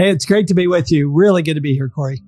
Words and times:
Hey, 0.00 0.08
it's 0.08 0.24
great 0.24 0.46
to 0.46 0.54
be 0.54 0.66
with 0.66 0.90
you. 0.90 1.12
Really 1.12 1.42
good 1.42 1.56
to 1.56 1.60
be 1.60 1.74
here, 1.74 1.90
Corey. 1.90 2.22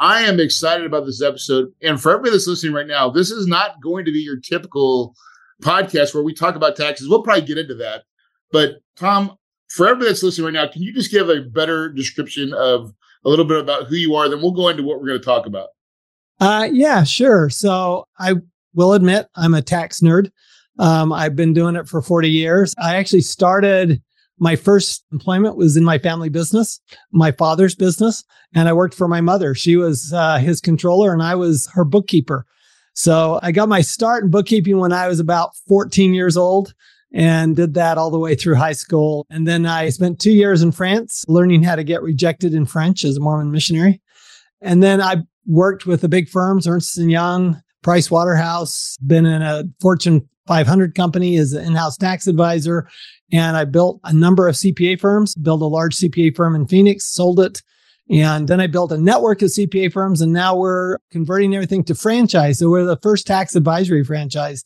I 0.00 0.22
am 0.22 0.40
excited 0.40 0.84
about 0.84 1.06
this 1.06 1.22
episode. 1.22 1.72
And 1.80 2.02
for 2.02 2.10
everybody 2.10 2.32
that's 2.32 2.48
listening 2.48 2.72
right 2.72 2.88
now, 2.88 3.10
this 3.10 3.30
is 3.30 3.46
not 3.46 3.80
going 3.80 4.04
to 4.06 4.10
be 4.10 4.18
your 4.18 4.40
typical 4.40 5.14
podcast 5.62 6.14
where 6.14 6.24
we 6.24 6.34
talk 6.34 6.56
about 6.56 6.74
taxes. 6.74 7.08
We'll 7.08 7.22
probably 7.22 7.46
get 7.46 7.58
into 7.58 7.76
that. 7.76 8.02
But 8.50 8.78
Tom, 8.96 9.36
for 9.68 9.86
everybody 9.86 10.08
that's 10.08 10.24
listening 10.24 10.46
right 10.46 10.64
now, 10.64 10.66
can 10.66 10.82
you 10.82 10.92
just 10.92 11.12
give 11.12 11.28
a 11.28 11.42
better 11.42 11.88
description 11.90 12.52
of 12.54 12.92
a 13.24 13.28
little 13.28 13.44
bit 13.44 13.60
about 13.60 13.86
who 13.86 13.94
you 13.94 14.16
are? 14.16 14.28
Then 14.28 14.42
we'll 14.42 14.50
go 14.50 14.66
into 14.66 14.82
what 14.82 14.98
we're 15.00 15.06
going 15.06 15.20
to 15.20 15.24
talk 15.24 15.46
about. 15.46 15.68
Uh, 16.40 16.70
yeah, 16.72 17.04
sure. 17.04 17.50
So 17.50 18.08
I 18.18 18.34
will 18.74 18.94
admit 18.94 19.28
I'm 19.36 19.54
a 19.54 19.62
tax 19.62 20.00
nerd. 20.00 20.32
Um, 20.80 21.12
I've 21.12 21.36
been 21.36 21.52
doing 21.52 21.76
it 21.76 21.86
for 21.86 22.02
40 22.02 22.28
years. 22.28 22.74
I 22.82 22.96
actually 22.96 23.20
started 23.20 24.02
my 24.42 24.56
first 24.56 25.04
employment 25.12 25.56
was 25.56 25.76
in 25.76 25.84
my 25.84 25.98
family 25.98 26.28
business, 26.28 26.80
my 27.12 27.30
father's 27.30 27.76
business, 27.76 28.24
and 28.52 28.68
I 28.68 28.72
worked 28.72 28.92
for 28.92 29.06
my 29.06 29.20
mother. 29.20 29.54
She 29.54 29.76
was 29.76 30.12
uh, 30.12 30.38
his 30.38 30.60
controller 30.60 31.12
and 31.12 31.22
I 31.22 31.36
was 31.36 31.68
her 31.74 31.84
bookkeeper. 31.84 32.44
So 32.92 33.38
I 33.40 33.52
got 33.52 33.68
my 33.68 33.82
start 33.82 34.24
in 34.24 34.30
bookkeeping 34.30 34.78
when 34.78 34.92
I 34.92 35.06
was 35.06 35.20
about 35.20 35.54
14 35.68 36.12
years 36.12 36.36
old 36.36 36.74
and 37.14 37.54
did 37.54 37.74
that 37.74 37.98
all 37.98 38.10
the 38.10 38.18
way 38.18 38.34
through 38.34 38.56
high 38.56 38.72
school. 38.72 39.26
And 39.30 39.46
then 39.46 39.64
I 39.64 39.90
spent 39.90 40.18
two 40.18 40.32
years 40.32 40.60
in 40.60 40.72
France 40.72 41.24
learning 41.28 41.62
how 41.62 41.76
to 41.76 41.84
get 41.84 42.02
rejected 42.02 42.52
in 42.52 42.66
French 42.66 43.04
as 43.04 43.18
a 43.18 43.20
Mormon 43.20 43.52
missionary. 43.52 44.02
And 44.60 44.82
then 44.82 45.00
I 45.00 45.18
worked 45.46 45.86
with 45.86 46.00
the 46.00 46.08
big 46.08 46.28
firms, 46.28 46.66
Ernst 46.66 46.96
& 46.96 46.98
Young, 46.98 47.62
Price 47.82 48.10
Waterhouse, 48.10 48.96
been 49.06 49.24
in 49.24 49.40
a 49.40 49.62
Fortune 49.80 50.28
500 50.46 50.94
company 50.94 51.36
as 51.36 51.52
an 51.52 51.64
in-house 51.64 51.96
tax 51.96 52.26
advisor. 52.26 52.88
And 53.32 53.56
I 53.56 53.64
built 53.64 53.98
a 54.04 54.12
number 54.12 54.46
of 54.46 54.54
CPA 54.54 55.00
firms, 55.00 55.34
built 55.34 55.62
a 55.62 55.66
large 55.66 55.96
CPA 55.96 56.36
firm 56.36 56.54
in 56.54 56.66
Phoenix, 56.66 57.06
sold 57.06 57.40
it. 57.40 57.62
And 58.10 58.46
then 58.46 58.60
I 58.60 58.66
built 58.66 58.92
a 58.92 58.98
network 58.98 59.40
of 59.40 59.48
CPA 59.48 59.90
firms. 59.92 60.20
And 60.20 60.32
now 60.32 60.54
we're 60.54 60.98
converting 61.10 61.54
everything 61.54 61.82
to 61.84 61.94
franchise. 61.94 62.58
So 62.58 62.68
we're 62.68 62.84
the 62.84 62.98
first 63.02 63.26
tax 63.26 63.56
advisory 63.56 64.04
franchise 64.04 64.64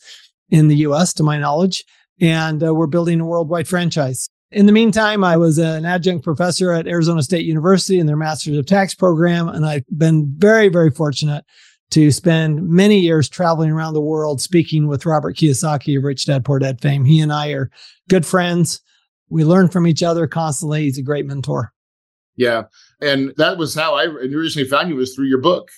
in 0.51 0.69
the 0.69 0.77
US, 0.79 1.13
to 1.15 1.23
my 1.23 1.39
knowledge. 1.39 1.85
And 2.21 2.63
uh, 2.65 2.75
we're 2.75 2.87
building 2.89 3.21
a 3.21 3.27
worldwide 3.27 3.69
franchise. 3.69 4.29
In 4.51 4.67
the 4.67 4.73
meantime, 4.73 5.23
I 5.23 5.37
was 5.37 5.59
an 5.59 5.85
adjunct 5.85 6.25
professor 6.25 6.73
at 6.73 6.87
Arizona 6.87 7.23
State 7.23 7.45
University 7.45 7.99
in 7.99 8.07
their 8.07 8.17
Masters 8.17 8.57
of 8.57 8.67
Tax 8.67 8.95
program. 8.95 9.49
And 9.49 9.67
I've 9.67 9.85
been 9.97 10.33
very, 10.37 10.69
very 10.69 10.91
fortunate 10.91 11.45
to 11.91 12.11
spend 12.11 12.69
many 12.69 12.99
years 12.99 13.29
traveling 13.29 13.71
around 13.71 13.95
the 13.95 14.01
world 14.01 14.41
speaking 14.41 14.89
with 14.89 15.07
Robert 15.07 15.37
Kiyosaki 15.37 15.97
of 15.97 16.05
Rich 16.05 16.27
Dad 16.27 16.45
Poor 16.45 16.59
Dad 16.59 16.81
fame. 16.81 17.05
He 17.05 17.21
and 17.21 17.33
I 17.33 17.51
are 17.51 17.71
good 18.09 18.27
friends. 18.27 18.81
We 19.29 19.45
learn 19.45 19.69
from 19.69 19.87
each 19.87 20.03
other 20.03 20.27
constantly. 20.27 20.83
He's 20.83 20.99
a 20.99 21.03
great 21.03 21.27
mentor. 21.27 21.73
Yeah. 22.37 22.65
And 23.01 23.33
that 23.37 23.57
was 23.57 23.75
how 23.75 23.95
I 23.95 24.05
originally 24.05 24.69
found 24.69 24.89
you 24.89 24.97
was 24.97 25.15
through 25.15 25.27
your 25.27 25.41
book, 25.41 25.71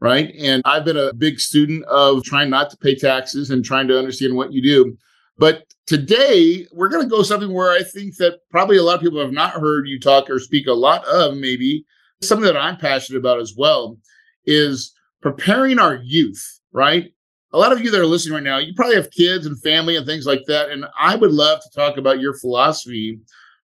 right? 0.00 0.32
And 0.38 0.62
I've 0.64 0.84
been 0.84 0.96
a 0.96 1.12
big 1.12 1.40
student 1.40 1.84
of 1.86 2.22
trying 2.24 2.50
not 2.50 2.70
to 2.70 2.76
pay 2.76 2.94
taxes 2.94 3.50
and 3.50 3.64
trying 3.64 3.88
to 3.88 3.98
understand 3.98 4.36
what 4.36 4.52
you 4.52 4.62
do. 4.62 4.96
But 5.36 5.64
today 5.86 6.66
we're 6.72 6.88
going 6.88 7.02
to 7.02 7.10
go 7.10 7.22
something 7.22 7.52
where 7.52 7.72
I 7.72 7.82
think 7.82 8.16
that 8.18 8.38
probably 8.50 8.76
a 8.76 8.82
lot 8.82 8.96
of 8.96 9.00
people 9.00 9.20
have 9.20 9.32
not 9.32 9.54
heard 9.54 9.88
you 9.88 9.98
talk 9.98 10.30
or 10.30 10.38
speak 10.38 10.66
a 10.66 10.72
lot 10.72 11.04
of 11.06 11.36
maybe 11.36 11.84
something 12.22 12.46
that 12.46 12.56
I'm 12.56 12.76
passionate 12.76 13.18
about 13.18 13.40
as 13.40 13.54
well 13.56 13.98
is 14.46 14.92
preparing 15.24 15.78
our 15.78 15.96
youth, 16.04 16.60
right? 16.72 17.10
A 17.54 17.58
lot 17.58 17.72
of 17.72 17.80
you 17.80 17.90
that 17.90 18.00
are 18.00 18.06
listening 18.06 18.34
right 18.34 18.42
now, 18.42 18.58
you 18.58 18.74
probably 18.74 18.96
have 18.96 19.10
kids 19.10 19.46
and 19.46 19.58
family 19.62 19.96
and 19.96 20.04
things 20.04 20.26
like 20.26 20.42
that. 20.48 20.68
And 20.68 20.84
I 21.00 21.16
would 21.16 21.32
love 21.32 21.62
to 21.62 21.70
talk 21.74 21.96
about 21.96 22.20
your 22.20 22.34
philosophy 22.34 23.18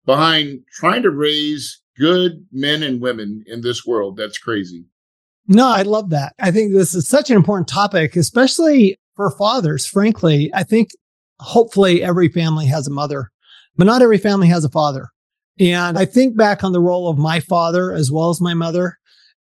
behind 0.06 0.62
trying 0.72 1.03
to 1.03 1.12
raise 1.12 1.81
good 1.97 2.46
men 2.53 2.81
and 2.81 3.02
women 3.02 3.44
in 3.46 3.59
this 3.59 3.86
world. 3.86 4.16
That's 4.16 4.38
crazy. 4.38 4.86
No, 5.50 5.68
I 5.68 5.81
love 5.81 6.12
that. 6.12 6.34
I 6.40 6.50
think 6.50 6.72
this 6.72 6.96
is 6.96 7.09
such 7.09 7.30
an 7.30 7.36
important 7.36 7.68
topic, 7.68 8.16
especially 8.16 8.96
for 9.18 9.30
fathers. 9.31 9.86
Frankly, 9.86 10.50
I 10.53 10.64
think 10.64 10.91
hopefully 11.40 12.02
every 12.02 12.30
family 12.30 12.68
has 12.68 12.88
a 12.88 12.91
mother, 12.91 13.31
but 13.76 13.84
not 13.84 14.02
every 14.02 14.18
family 14.18 14.47
has 14.47 14.64
a 14.64 14.70
father. 14.70 15.09
And 15.59 15.97
I 15.97 16.06
think 16.06 16.38
back 16.38 16.64
on 16.64 16.72
the 16.72 16.80
role 16.80 17.09
of 17.09 17.18
my 17.18 17.41
father 17.41 17.91
as 17.91 18.09
well 18.09 18.30
as 18.30 18.40
my 18.40 18.53
mother. 18.53 18.99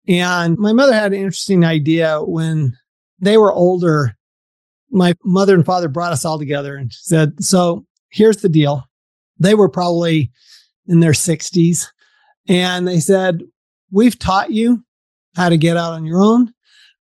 And 0.08 0.56
my 0.58 0.72
mother 0.72 0.94
had 0.94 1.12
an 1.12 1.18
interesting 1.18 1.64
idea 1.64 2.22
when 2.22 2.76
they 3.20 3.36
were 3.36 3.52
older. 3.52 4.16
My 4.90 5.14
mother 5.22 5.54
and 5.54 5.66
father 5.66 5.88
brought 5.88 6.12
us 6.12 6.24
all 6.24 6.38
together 6.38 6.76
and 6.76 6.90
said, 6.92 7.44
So 7.44 7.84
here's 8.08 8.38
the 8.38 8.48
deal. 8.48 8.84
They 9.38 9.54
were 9.54 9.68
probably 9.68 10.32
in 10.86 11.00
their 11.00 11.12
60s. 11.12 11.86
And 12.48 12.88
they 12.88 13.00
said, 13.00 13.42
We've 13.90 14.18
taught 14.18 14.50
you 14.50 14.82
how 15.36 15.50
to 15.50 15.58
get 15.58 15.76
out 15.76 15.92
on 15.92 16.06
your 16.06 16.22
own. 16.22 16.52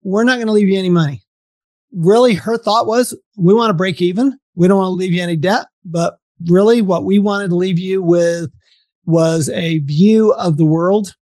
We're 0.03 0.25
not 0.25 0.37
going 0.37 0.47
to 0.47 0.53
leave 0.53 0.69
you 0.69 0.79
any 0.79 0.91
money. 0.91 1.23
Really, 1.93 2.35
her 2.35 2.59
thought 2.59 2.87
was, 2.87 3.17
We 3.39 3.55
want 3.55 3.71
to 3.71 3.75
break 3.75 4.03
even. 4.03 4.39
We 4.55 4.69
don't 4.69 4.79
want 4.79 4.89
to 4.89 4.97
leave 4.97 5.13
you 5.15 5.23
any 5.23 5.37
debt. 5.37 5.67
But 5.83 6.19
really, 6.47 6.83
what 6.83 7.05
we 7.05 7.19
wanted 7.19 7.49
to 7.49 7.57
leave 7.57 7.79
you 7.79 8.03
with 8.03 8.51
was 9.07 9.49
a 9.49 9.79
view 9.79 10.33
of 10.35 10.59
the 10.59 10.67
world 10.67 11.15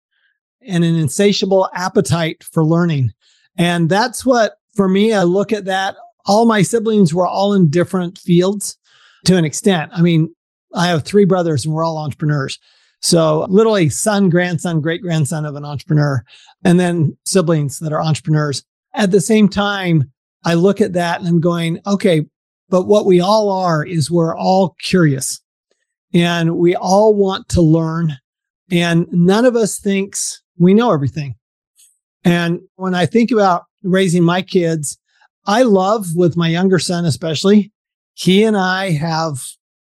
and 0.66 0.84
an 0.84 0.96
insatiable 0.96 1.68
appetite 1.74 2.44
for 2.44 2.64
learning. 2.64 3.12
And 3.56 3.88
that's 3.88 4.24
what, 4.24 4.54
for 4.74 4.88
me, 4.88 5.12
I 5.12 5.22
look 5.22 5.52
at 5.52 5.64
that. 5.66 5.96
All 6.26 6.46
my 6.46 6.62
siblings 6.62 7.14
were 7.14 7.26
all 7.26 7.54
in 7.54 7.70
different 7.70 8.18
fields 8.18 8.78
to 9.24 9.36
an 9.36 9.44
extent. 9.44 9.90
I 9.94 10.02
mean, 10.02 10.34
I 10.74 10.88
have 10.88 11.04
three 11.04 11.24
brothers 11.24 11.64
and 11.64 11.74
we're 11.74 11.84
all 11.84 11.98
entrepreneurs. 11.98 12.58
So 13.00 13.46
literally 13.48 13.88
son, 13.88 14.28
grandson, 14.28 14.80
great 14.80 15.02
grandson 15.02 15.46
of 15.46 15.56
an 15.56 15.64
entrepreneur, 15.64 16.22
and 16.64 16.78
then 16.78 17.16
siblings 17.24 17.78
that 17.78 17.92
are 17.92 18.02
entrepreneurs. 18.02 18.62
At 18.94 19.10
the 19.10 19.20
same 19.20 19.48
time, 19.48 20.10
I 20.44 20.54
look 20.54 20.80
at 20.80 20.92
that 20.92 21.20
and 21.20 21.28
I'm 21.28 21.40
going, 21.40 21.80
okay, 21.86 22.26
but 22.68 22.86
what 22.86 23.06
we 23.06 23.20
all 23.20 23.50
are 23.50 23.84
is 23.84 24.10
we're 24.10 24.36
all 24.36 24.76
curious 24.80 25.40
and 26.12 26.56
we 26.56 26.76
all 26.76 27.14
want 27.14 27.48
to 27.50 27.62
learn. 27.62 28.16
And 28.70 29.06
none 29.10 29.44
of 29.44 29.56
us 29.56 29.78
thinks 29.78 30.42
we 30.60 30.74
know 30.74 30.92
everything. 30.92 31.34
And 32.22 32.60
when 32.76 32.94
I 32.94 33.06
think 33.06 33.32
about 33.32 33.64
raising 33.82 34.22
my 34.22 34.42
kids, 34.42 34.98
I 35.46 35.62
love 35.62 36.06
with 36.14 36.36
my 36.36 36.48
younger 36.48 36.78
son, 36.78 37.06
especially, 37.06 37.72
he 38.14 38.44
and 38.44 38.56
I 38.56 38.90
have 38.90 39.42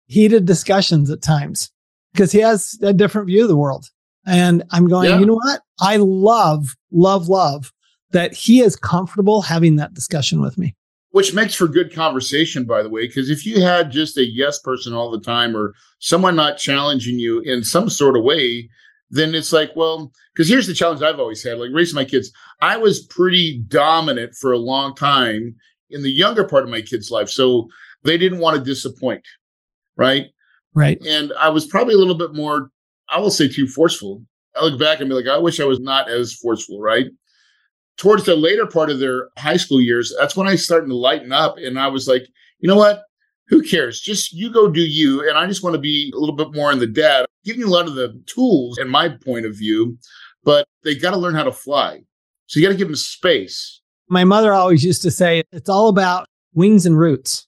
heated 0.07 0.47
discussions 0.47 1.11
at 1.11 1.23
times 1.23 1.71
because 2.13 2.33
he 2.33 2.39
has 2.39 2.79
a 2.83 2.93
different 2.93 3.27
view 3.27 3.43
of 3.43 3.49
the 3.49 3.57
world. 3.57 3.87
And 4.27 4.63
I'm 4.71 4.87
going, 4.89 5.11
yeah. 5.11 5.19
you 5.19 5.27
know 5.27 5.35
what? 5.35 5.63
I 5.81 5.97
love, 5.97 6.77
love, 6.93 7.29
love 7.29 7.73
that 8.13 8.33
he 8.33 8.61
is 8.61 8.77
comfortable 8.77 9.43
having 9.43 9.77
that 9.77 9.95
discussion 9.95 10.41
with 10.41 10.57
me. 10.57 10.77
Which 11.11 11.35
makes 11.35 11.57
for 11.57 11.67
good 11.67 11.93
conversation, 11.93 12.65
by 12.65 12.85
the 12.85 12.89
way, 12.89 13.09
because 13.09 13.31
if 13.31 13.45
you 13.45 13.61
had 13.61 13.91
just 13.91 14.17
a 14.17 14.25
yes 14.25 14.61
person 14.61 14.93
all 14.93 15.11
the 15.11 15.21
time 15.21 15.57
or 15.57 15.75
someone 15.99 16.37
not 16.37 16.59
challenging 16.59 17.19
you 17.19 17.41
in 17.41 17.65
some 17.65 17.91
sort 17.91 18.17
of 18.17 18.23
way, 18.23 18.69
then 19.11 19.35
it's 19.35 19.53
like, 19.53 19.71
well, 19.75 20.13
because 20.35 20.49
here's 20.49 20.67
the 20.67 20.75
challenge 20.75 21.03
I've 21.03 21.19
always 21.19 21.43
had 21.43 21.59
like 21.59 21.71
raising 21.73 21.97
my 21.97 22.05
kids. 22.05 22.31
I 22.63 22.77
was 22.77 23.05
pretty 23.07 23.59
dominant 23.69 24.35
for 24.35 24.53
a 24.53 24.59
long 24.59 24.95
time 24.95 25.57
in 25.91 26.03
the 26.03 26.11
younger 26.11 26.45
part 26.45 26.63
of 26.63 26.71
my 26.71 26.81
kids' 26.81 27.11
life. 27.11 27.29
So 27.29 27.69
they 28.05 28.17
didn't 28.17 28.39
want 28.39 28.57
to 28.57 28.65
disappoint. 28.65 29.23
Right. 29.97 30.27
Right. 30.75 31.01
And 31.05 31.33
I 31.39 31.49
was 31.49 31.67
probably 31.67 31.95
a 31.95 31.99
little 31.99 32.15
bit 32.15 32.35
more, 32.35 32.71
I 33.09 33.19
will 33.19 33.31
say, 33.31 33.49
too 33.49 33.67
forceful. 33.67 34.23
I 34.57 34.65
look 34.65 34.79
back 34.79 35.01
and 35.01 35.09
be 35.09 35.15
like, 35.15 35.27
I 35.27 35.39
wish 35.39 35.61
I 35.61 35.65
was 35.65 35.81
not 35.81 36.09
as 36.09 36.33
forceful. 36.35 36.81
Right. 36.81 37.07
Towards 37.97 38.25
the 38.25 38.37
later 38.37 38.67
part 38.67 38.91
of 38.91 39.01
their 39.01 39.29
high 39.37 39.57
school 39.57 39.81
years, 39.81 40.15
that's 40.19 40.37
when 40.37 40.49
I 40.49 40.55
started 40.55 40.87
to 40.87 40.97
lighten 40.97 41.33
up. 41.33 41.57
And 41.59 41.79
I 41.79 41.89
was 41.89 42.07
like, 42.07 42.27
you 42.61 42.69
know 42.69 42.77
what? 42.77 43.03
Who 43.51 43.63
cares? 43.63 44.01
Just 44.01 44.33
you 44.33 44.51
go 44.51 44.71
do 44.71 44.81
you. 44.81 45.29
And 45.29 45.37
I 45.37 45.47
just 45.47 45.63
want 45.63 45.75
to 45.75 45.81
be 45.81 46.11
a 46.15 46.19
little 46.19 46.37
bit 46.37 46.55
more 46.55 46.73
in 46.73 46.79
the 46.79 46.87
dad, 46.87 47.27
giving 47.45 47.61
you 47.61 47.69
a 47.69 47.71
lot 47.71 47.87
of 47.87 47.97
the 47.97 48.19
tools 48.27 48.79
in 48.79 48.89
my 48.89 49.09
point 49.09 49.45
of 49.45 49.57
view, 49.57 49.99
but 50.45 50.67
they 50.85 50.95
got 50.95 51.11
to 51.11 51.17
learn 51.17 51.35
how 51.35 51.43
to 51.43 51.53
fly. 51.53 52.01
So 52.47 52.59
you 52.59 52.67
got 52.67 52.73
to 52.73 52.79
give 52.79 52.89
them 52.89 52.97
space. 52.97 53.83
My 54.09 54.25
mother 54.25 54.53
always 54.53 54.85
used 54.85 55.03
to 55.03 55.11
say, 55.11 55.43
it's 55.53 55.69
all 55.69 55.89
about 55.89 56.27
wings 56.55 56.87
and 56.87 56.99
roots. 56.99 57.47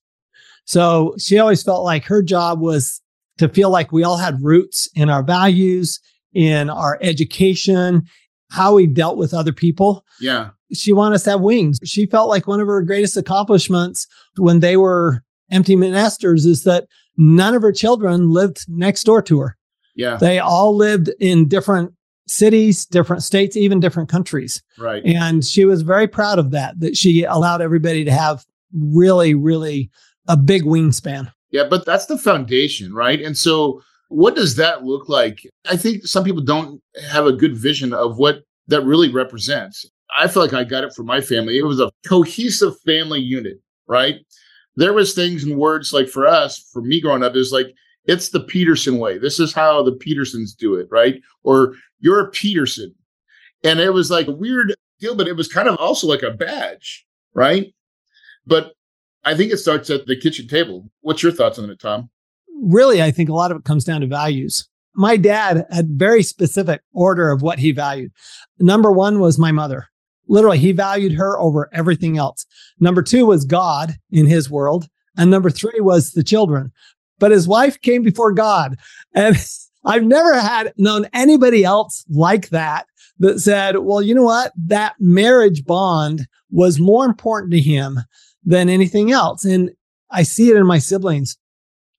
So 0.65 1.15
she 1.19 1.39
always 1.39 1.63
felt 1.63 1.85
like 1.85 2.05
her 2.05 2.23
job 2.23 2.61
was 2.61 3.01
to 3.39 3.49
feel 3.49 3.71
like 3.71 3.93
we 3.93 4.05
all 4.05 4.19
had 4.19 4.43
roots 4.43 4.89
in 4.95 5.09
our 5.09 5.23
values, 5.23 6.01
in 6.33 6.69
our 6.69 6.99
education, 7.01 8.03
how 8.51 8.75
we 8.75 8.87
dealt 8.87 9.17
with 9.17 9.35
other 9.35 9.53
people. 9.53 10.05
Yeah. 10.21 10.51
She 10.73 10.93
wanted 10.93 11.17
us 11.17 11.25
to 11.25 11.31
have 11.31 11.41
wings. 11.41 11.79
She 11.85 12.07
felt 12.07 12.29
like 12.29 12.47
one 12.47 12.61
of 12.61 12.67
her 12.67 12.83
greatest 12.83 13.17
accomplishments 13.17 14.07
when 14.37 14.61
they 14.61 14.77
were 14.77 15.23
empty 15.53 15.77
nesters 15.77 16.47
is 16.47 16.65
that 16.65 16.87
none 17.17 17.55
of 17.55 17.63
her 17.63 17.73
children 17.73 18.31
lived 18.31 18.65
next 18.69 19.05
door 19.05 19.23
to 19.23 19.41
her. 19.41 19.57
Yeah. 19.95 20.17
They 20.17 20.39
all 20.39 20.75
lived 20.75 21.11
in 21.21 21.49
different 21.49 21.93
cities, 22.27 22.87
different 22.87 23.23
states, 23.23 23.57
even 23.57 23.81
different 23.81 24.09
countries. 24.09 24.63
Right. 24.79 25.05
And 25.05 25.45
she 25.45 25.65
was 25.65 25.83
very 25.83 26.09
proud 26.09 26.39
of 26.39 26.51
that, 26.53 26.81
that 26.81 26.97
she 26.97 27.25
allowed 27.25 27.61
everybody 27.61 28.05
to 28.05 28.13
have 28.13 28.45
really, 28.73 29.35
really 29.35 29.91
a 30.29 30.37
big 30.37 30.63
wingspan. 30.63 31.31
Yeah, 31.51 31.65
but 31.69 31.85
that's 31.85 32.07
the 32.07 32.17
foundation, 32.17 32.95
right? 32.95 33.21
And 33.21 33.37
so 33.37 33.83
what 34.09 34.35
does 34.35 34.57
that 34.57 34.85
look 34.85 35.09
like? 35.09 35.41
I 35.69 35.77
think 35.77 36.07
some 36.07 36.25
people 36.25 36.43
don't 36.43 36.81
have 37.11 37.27
a 37.27 37.33
good 37.33 37.57
vision 37.57 37.93
of 37.93 38.17
what 38.17 38.45
that 38.69 38.83
really 38.83 39.11
represents. 39.11 39.85
I 40.19 40.29
feel 40.29 40.43
like 40.43 40.53
I 40.53 40.65
got 40.65 40.85
it 40.85 40.95
from 40.95 41.07
my 41.07 41.21
family. 41.21 41.59
It 41.59 41.65
was 41.65 41.81
a 41.81 41.91
cohesive 42.07 42.81
family 42.81 43.21
unit, 43.21 43.61
right? 43.87 44.17
There 44.77 44.93
was 44.93 45.15
things 45.15 45.45
and 45.45 45.59
words 45.59 45.93
like 45.93 46.09
for 46.09 46.27
us, 46.27 46.59
for 46.59 46.83
me 46.83 47.01
growing 47.01 47.23
up, 47.23 47.37
is 47.37 47.53
like 47.53 47.75
it's 48.05 48.31
the 48.31 48.41
Peterson 48.41 48.99
way. 48.99 49.19
This 49.19 49.39
is 49.39 49.53
how 49.53 49.83
the 49.83 49.93
Petersons 49.93 50.55
do 50.55 50.75
it, 50.75 50.89
right? 50.91 51.21
Or 51.43 51.75
you're 52.01 52.21
a 52.21 52.31
Peterson. 52.31 52.95
And 53.65 53.79
it 53.79 53.91
was 53.91 54.11
like 54.11 54.27
a 54.27 54.33
weird 54.33 54.75
deal, 55.01 55.15
but 55.15 55.29
it 55.29 55.37
was 55.37 55.49
kind 55.49 55.69
of 55.69 55.77
also 55.77 56.07
like 56.07 56.23
a 56.23 56.31
badge, 56.31 57.07
right? 57.35 57.73
But 58.47 58.73
I 59.25 59.37
think 59.37 59.53
it 59.53 59.59
starts 59.59 59.89
at 59.91 60.07
the 60.07 60.17
kitchen 60.17 60.49
table. 60.49 60.91
What's 61.01 61.23
your 61.23 61.33
thoughts 61.33 61.59
on 61.59 61.71
it, 61.71 61.79
Tom? 61.79 62.11
Really, 62.61 63.03
I 63.03 63.11
think 63.11 63.29
a 63.29 63.35
lot 63.35 63.51
of 63.51 63.59
it 63.59 63.65
comes 63.65 63.85
down 63.85 64.01
to 64.01 64.07
values. 64.07 64.69
My 64.95 65.17
dad 65.17 65.65
had 65.71 65.91
very 65.91 66.23
specific 66.23 66.83
order 66.93 67.31
of 67.31 67.41
what 67.41 67.59
he 67.59 67.73
valued. 67.73 68.13
Number 68.59 68.91
one 68.91 69.21
was 69.21 69.39
my 69.39 69.53
mother. 69.53 69.89
Literally, 70.29 70.59
he 70.59 70.73
valued 70.73 71.13
her 71.13 71.39
over 71.39 71.69
everything 71.73 72.19
else. 72.19 72.47
Number 72.81 73.03
two 73.03 73.27
was 73.27 73.45
God 73.45 73.95
in 74.11 74.27
his 74.27 74.51
world. 74.51 74.89
And 75.17 75.31
number 75.31 75.51
three 75.51 75.81
was 75.81 76.13
the 76.13 76.23
children. 76.23 76.73
But 77.19 77.33
his 77.33 77.47
wife 77.47 77.81
came 77.81 78.03
before 78.03 78.33
God. 78.33 78.77
And 79.15 79.37
I've 79.85 80.05
never 80.05 80.39
had 80.39 80.73
known 80.77 81.07
anybody 81.13 81.65
else 81.65 82.05
like 82.09 82.51
that 82.51 82.87
that 83.19 83.41
said, 83.41 83.79
well, 83.79 84.01
you 84.01 84.15
know 84.15 84.23
what? 84.23 84.53
That 84.57 84.95
marriage 84.99 85.65
bond 85.65 86.27
was 86.51 86.79
more 86.79 87.05
important 87.05 87.53
to 87.53 87.61
him 87.61 87.99
than 88.45 88.69
anything 88.69 89.11
else. 89.11 89.45
And 89.45 89.71
I 90.11 90.23
see 90.23 90.51
it 90.51 90.57
in 90.57 90.67
my 90.67 90.79
siblings. 90.79 91.37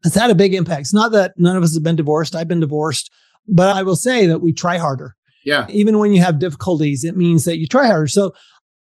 It's 0.06 0.16
had 0.16 0.30
a 0.30 0.36
big 0.36 0.54
impact. 0.54 0.82
It's 0.82 0.94
not 0.94 1.12
that 1.14 1.34
none 1.38 1.56
of 1.56 1.64
us 1.64 1.74
have 1.74 1.84
been 1.84 1.96
divorced. 1.96 2.36
I've 2.36 2.48
been 2.48 2.60
divorced, 2.60 3.12
but 3.48 3.76
I 3.76 3.84
will 3.84 3.96
say 3.96 4.28
that 4.28 4.40
we 4.40 4.54
try 4.54 4.78
harder. 4.78 5.16
Yeah. 5.46 5.66
Even 5.70 6.00
when 6.00 6.14
you 6.14 6.22
have 6.22 6.40
difficulties, 6.40 7.04
it 7.04 7.18
means 7.18 7.46
that 7.46 7.58
you 7.58 7.68
try 7.68 7.88
harder. 7.88 8.08
So 8.08 8.34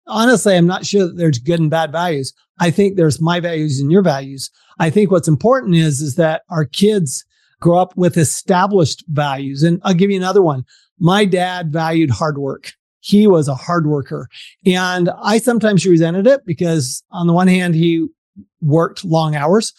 honestly, 0.07 0.55
I'm 0.55 0.67
not 0.67 0.85
sure 0.85 1.07
that 1.07 1.17
there's 1.17 1.39
good 1.39 1.59
and 1.59 1.69
bad 1.69 1.91
values. 1.91 2.33
I 2.59 2.71
think 2.71 2.95
there's 2.95 3.21
my 3.21 3.39
values 3.39 3.79
and 3.79 3.91
your 3.91 4.03
values. 4.03 4.51
I 4.79 4.89
think 4.89 5.11
what's 5.11 5.27
important 5.27 5.75
is, 5.75 6.01
is 6.01 6.15
that 6.15 6.43
our 6.49 6.65
kids 6.65 7.25
grow 7.59 7.79
up 7.79 7.95
with 7.95 8.17
established 8.17 9.03
values. 9.07 9.63
And 9.63 9.79
I'll 9.83 9.93
give 9.93 10.11
you 10.11 10.17
another 10.17 10.41
one. 10.41 10.65
My 10.99 11.25
dad 11.25 11.71
valued 11.71 12.09
hard 12.09 12.37
work. 12.37 12.73
He 12.99 13.25
was 13.25 13.47
a 13.47 13.55
hard 13.55 13.87
worker. 13.87 14.27
And 14.65 15.09
I 15.23 15.39
sometimes 15.39 15.85
resented 15.85 16.27
it 16.27 16.45
because 16.45 17.03
on 17.11 17.27
the 17.27 17.33
one 17.33 17.47
hand, 17.47 17.73
he 17.73 18.07
worked 18.61 19.03
long 19.03 19.35
hours 19.35 19.73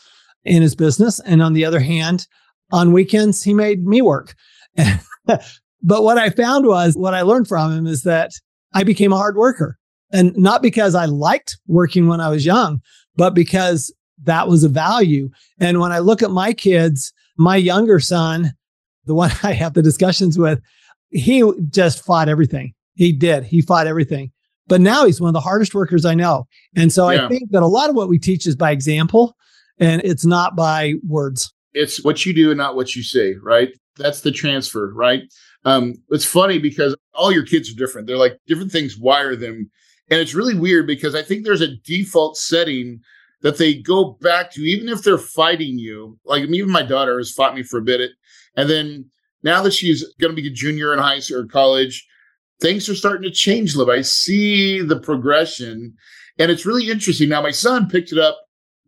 in 0.45 0.63
his 0.63 0.75
business. 0.75 1.21
And 1.21 1.43
on 1.43 1.53
the 1.53 1.65
other 1.65 1.81
hand, 1.81 2.27
on 2.73 2.93
weekends, 2.93 3.43
he 3.43 3.55
made 3.55 3.87
me 3.87 4.03
work. 4.03 4.35
but 5.83 6.03
what 6.03 6.19
I 6.19 6.31
found 6.31 6.67
was 6.67 6.97
what 6.97 7.15
I 7.15 7.23
learned 7.23 7.49
from 7.49 7.73
him 7.73 7.87
is 7.87 8.03
that 8.03 8.31
I 8.75 8.85
became 8.85 9.13
a 9.13 9.19
hard 9.19 9.37
worker. 9.37 9.79
And 10.13 10.37
not 10.37 10.63
because 10.63 10.95
I 10.95 11.07
liked 11.07 11.59
working 11.67 12.07
when 12.07 12.21
I 12.21 12.29
was 12.29 12.45
young, 12.45 12.81
but 13.17 13.35
because 13.35 13.93
that 14.25 14.49
was 14.49 14.63
a 14.63 14.69
value. 14.69 15.31
And 15.59 15.81
when 15.81 15.93
I 15.93 15.99
look 15.99 16.23
at 16.23 16.31
my 16.31 16.53
kids, 16.53 17.13
my 17.37 17.57
younger 17.57 17.99
son, 17.99 18.53
the 19.07 19.15
one 19.15 19.31
I 19.43 19.53
have 19.53 19.75
the 19.75 19.83
discussions 19.83 20.39
with, 20.39 20.61
he 21.11 21.43
just 21.71 22.05
fought 22.05 22.29
everything. 22.29 22.75
He 22.95 23.13
did. 23.13 23.45
He 23.45 23.63
fought 23.63 23.87
everything. 23.87 24.33
But 24.69 24.81
now 24.81 25.05
he's 25.05 25.21
one 25.21 25.29
of 25.29 25.35
the 25.35 25.41
hardest 25.41 25.75
workers 25.75 26.05
I 26.05 26.15
know. 26.15 26.47
And 26.77 26.93
so 26.93 27.11
yeah. 27.11 27.25
I 27.25 27.29
think 27.29 27.51
that 27.51 27.63
a 27.63 27.67
lot 27.67 27.91
of 27.91 27.97
what 27.97 28.09
we 28.09 28.19
teach 28.19 28.47
is 28.47 28.55
by 28.55 28.71
example 28.71 29.37
and 29.79 30.01
it's 30.05 30.25
not 30.25 30.57
by 30.57 30.95
words. 31.07 31.53
It's 31.75 32.05
what 32.05 32.25
you 32.25 32.33
do 32.33 32.51
and 32.51 32.59
not 32.59 32.77
what 32.77 32.95
you 32.95 33.03
say, 33.03 33.35
right? 33.43 33.71
That's 33.97 34.21
the 34.21 34.31
transfer, 34.31 34.93
right? 34.95 35.23
Um, 35.65 35.95
it's 36.11 36.25
funny 36.25 36.59
because 36.59 36.97
all 37.15 37.33
your 37.33 37.47
kids 37.47 37.71
are 37.71 37.77
different. 37.77 38.07
They're 38.07 38.17
like 38.17 38.39
different 38.47 38.73
things 38.73 38.99
wire 38.99 39.37
them. 39.37 39.71
And 40.11 40.21
it's 40.21 40.35
really 40.35 40.55
weird 40.55 40.87
because 40.87 41.15
I 41.15 41.23
think 41.23 41.45
there's 41.45 41.61
a 41.61 41.77
default 41.77 42.37
setting 42.37 43.01
that 43.43 43.59
they 43.59 43.75
go 43.75 44.17
back 44.21 44.51
to, 44.53 44.63
even 44.63 44.89
if 44.89 45.03
they're 45.03 45.19
fighting 45.19 45.79
you. 45.79 46.19
Like 46.25 46.45
even 46.45 46.71
my 46.71 46.83
daughter 46.83 47.19
has 47.19 47.33
fought 47.33 47.55
me 47.55 47.63
for 47.63 47.79
a 47.79 47.83
bit. 47.83 48.11
And 48.57 48.69
then 48.69 49.11
now 49.43 49.63
that 49.63 49.73
she's 49.73 50.05
going 50.21 50.35
to 50.35 50.41
be 50.41 50.49
a 50.49 50.53
junior 50.53 50.93
in 50.93 50.99
high 50.99 51.21
school 51.21 51.41
or 51.41 51.47
college, 51.47 52.07
things 52.61 52.89
are 52.89 52.95
starting 52.95 53.23
to 53.23 53.31
change 53.31 53.75
a 53.75 53.79
little. 53.79 53.95
I 53.95 54.03
see 54.03 54.81
the 54.81 55.01
progression. 55.01 55.95
And 56.39 56.51
it's 56.51 56.67
really 56.67 56.91
interesting. 56.91 57.29
Now, 57.29 57.43
my 57.43 57.51
son 57.51 57.89
picked 57.89 58.13
it 58.13 58.19
up 58.19 58.39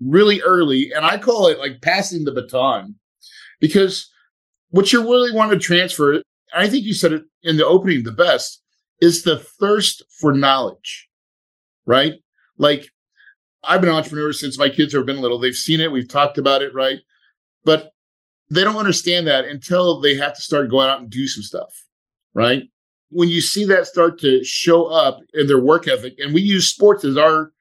really 0.01 0.41
early, 0.43 0.93
and 0.95 1.05
I 1.05 1.19
call 1.19 1.47
it 1.49 1.59
like 1.59 1.83
passing 1.83 2.25
the 2.25 2.33
baton 2.33 2.97
because 3.61 4.11
what 4.71 4.93
you 4.93 5.03
really 5.03 5.33
want 5.33 5.53
to 5.53 5.59
transfer, 5.59 6.23
I 6.55 6.69
think 6.69 6.85
you 6.85 6.95
said 6.95 7.13
it 7.13 7.25
in 7.43 7.57
the 7.57 7.67
opening 7.67 8.03
the 8.03 8.13
best, 8.13 8.63
is 9.01 9.23
the 9.23 9.39
thirst 9.39 10.03
for 10.21 10.33
knowledge, 10.33 11.09
right? 11.87 12.15
Like 12.59 12.87
I've 13.63 13.81
been 13.81 13.91
an 13.91 13.97
entrepreneur 13.97 14.33
since 14.33 14.59
my 14.59 14.69
kids 14.69 14.93
have 14.95 15.07
been 15.07 15.21
little. 15.21 15.39
They've 15.39 15.55
seen 15.55 15.81
it, 15.81 15.93
we've 15.93 16.09
talked 16.09 16.39
about 16.39 16.63
it, 16.63 16.75
right? 16.75 16.99
But 17.65 17.93
they 18.51 18.63
don't 18.63 18.77
understand 18.77 19.27
that 19.27 19.47
until 19.47 20.01
they 20.01 20.15
have 20.15 20.35
to 20.35 20.43
start 20.43 20.71
going 20.71 20.89
out 20.89 21.01
and 21.01 21.11
do 21.11 21.27
some 21.27 21.43
stuff, 21.43 21.73
right? 22.35 22.65
When 23.11 23.29
you 23.29 23.41
see 23.41 23.65
that 23.67 23.87
start 23.87 24.19
to 24.21 24.45
show 24.45 24.87
up 24.87 25.21
in 25.35 25.47
their 25.47 25.61
work 25.61 25.89
ethic, 25.89 26.15
and 26.19 26.35
we 26.35 26.43
use 26.43 26.69
sports 26.69 27.05
as 27.05 27.17
our 27.17 27.53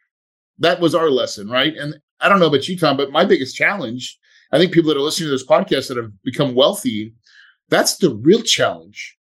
that 0.60 0.80
was 0.80 0.94
our 0.94 1.10
lesson, 1.10 1.50
right? 1.50 1.76
And 1.76 1.96
I 2.20 2.30
don't 2.30 2.40
know 2.40 2.48
about 2.48 2.68
you, 2.68 2.78
Tom, 2.78 2.96
but 2.96 3.12
my 3.12 3.26
biggest 3.26 3.56
challenge, 3.56 4.18
I 4.52 4.58
think 4.58 4.72
people 4.72 4.90
that 4.90 4.98
are 4.98 5.02
listening 5.02 5.28
to 5.28 5.32
this 5.32 5.46
podcast 5.46 5.88
that 5.88 5.98
have 5.98 6.12
become 6.24 6.54
wealthy, 6.54 7.14
that's 7.74 7.98
the 7.98 8.16
real 8.16 8.42
challenge. 8.42 9.18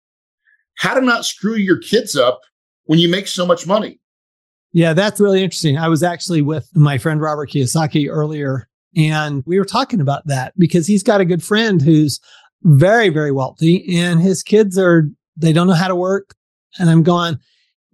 How 0.78 0.94
to 0.94 1.00
not 1.00 1.24
screw 1.24 1.56
your 1.56 1.78
kids 1.78 2.16
up 2.16 2.40
when 2.84 2.98
you 2.98 3.08
make 3.08 3.26
so 3.26 3.46
much 3.46 3.66
money. 3.66 4.00
Yeah, 4.72 4.92
that's 4.92 5.20
really 5.20 5.42
interesting. 5.42 5.76
I 5.76 5.88
was 5.88 6.02
actually 6.02 6.42
with 6.42 6.68
my 6.74 6.98
friend 6.98 7.20
Robert 7.20 7.50
Kiyosaki 7.50 8.08
earlier, 8.08 8.68
and 8.96 9.42
we 9.46 9.58
were 9.58 9.64
talking 9.64 10.00
about 10.00 10.26
that 10.26 10.52
because 10.58 10.86
he's 10.86 11.02
got 11.02 11.20
a 11.20 11.24
good 11.24 11.42
friend 11.42 11.82
who's 11.82 12.20
very, 12.62 13.08
very 13.08 13.32
wealthy, 13.32 13.98
and 13.98 14.20
his 14.20 14.42
kids 14.42 14.78
are, 14.78 15.08
they 15.36 15.52
don't 15.52 15.66
know 15.66 15.72
how 15.72 15.88
to 15.88 15.96
work. 15.96 16.34
And 16.78 16.88
I'm 16.88 17.02
going, 17.02 17.38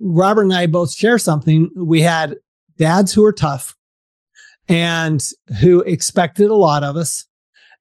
Robert 0.01 0.43
and 0.43 0.55
I 0.55 0.67
both 0.67 0.93
share 0.93 1.19
something. 1.19 1.71
We 1.77 2.03
had 2.03 2.37
dads 2.77 3.13
who 3.13 3.23
were 3.23 3.33
tough 3.33 3.75
and 4.69 5.25
who 5.61 5.81
expected 5.81 6.51
a 6.51 6.55
lot 6.55 6.85
of 6.85 6.97
us 6.97 7.27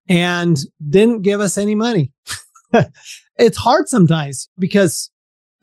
and 0.08 0.58
didn't 0.88 1.24
give 1.24 1.42
us 1.42 1.58
any 1.58 1.76
money. 1.76 2.12
it's 3.38 3.58
hard 3.58 3.88
sometimes 3.88 4.50
because, 4.58 5.10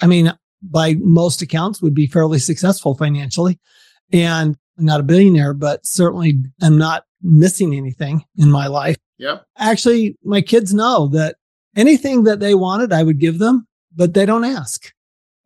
I 0.01 0.07
mean, 0.07 0.33
by 0.63 0.95
most 1.01 1.43
accounts 1.43 1.83
would 1.83 1.95
be 1.95 2.07
fairly 2.07 2.39
successful 2.39 2.95
financially 2.95 3.59
and 4.13 4.57
I'm 4.79 4.85
not 4.85 5.01
a 5.01 5.05
billionaire, 5.05 5.55
but 5.55 5.85
certainly 5.85 6.39
I'm 6.61 6.79
not 6.79 7.05
missing 7.23 7.75
anything 7.75 8.25
in 8.37 8.51
my 8.51 8.67
life. 8.67 8.97
Yep. 9.19 9.45
Actually, 9.59 10.17
my 10.25 10.41
kids 10.41 10.75
know 10.75 11.09
that 11.09 11.37
anything 11.77 12.25
that 12.25 12.41
they 12.41 12.55
wanted, 12.55 12.93
I 12.93 13.03
would 13.03 13.19
give 13.19 13.39
them, 13.39 13.67
but 13.95 14.15
they 14.15 14.27
don't 14.27 14.45
ask 14.45 14.93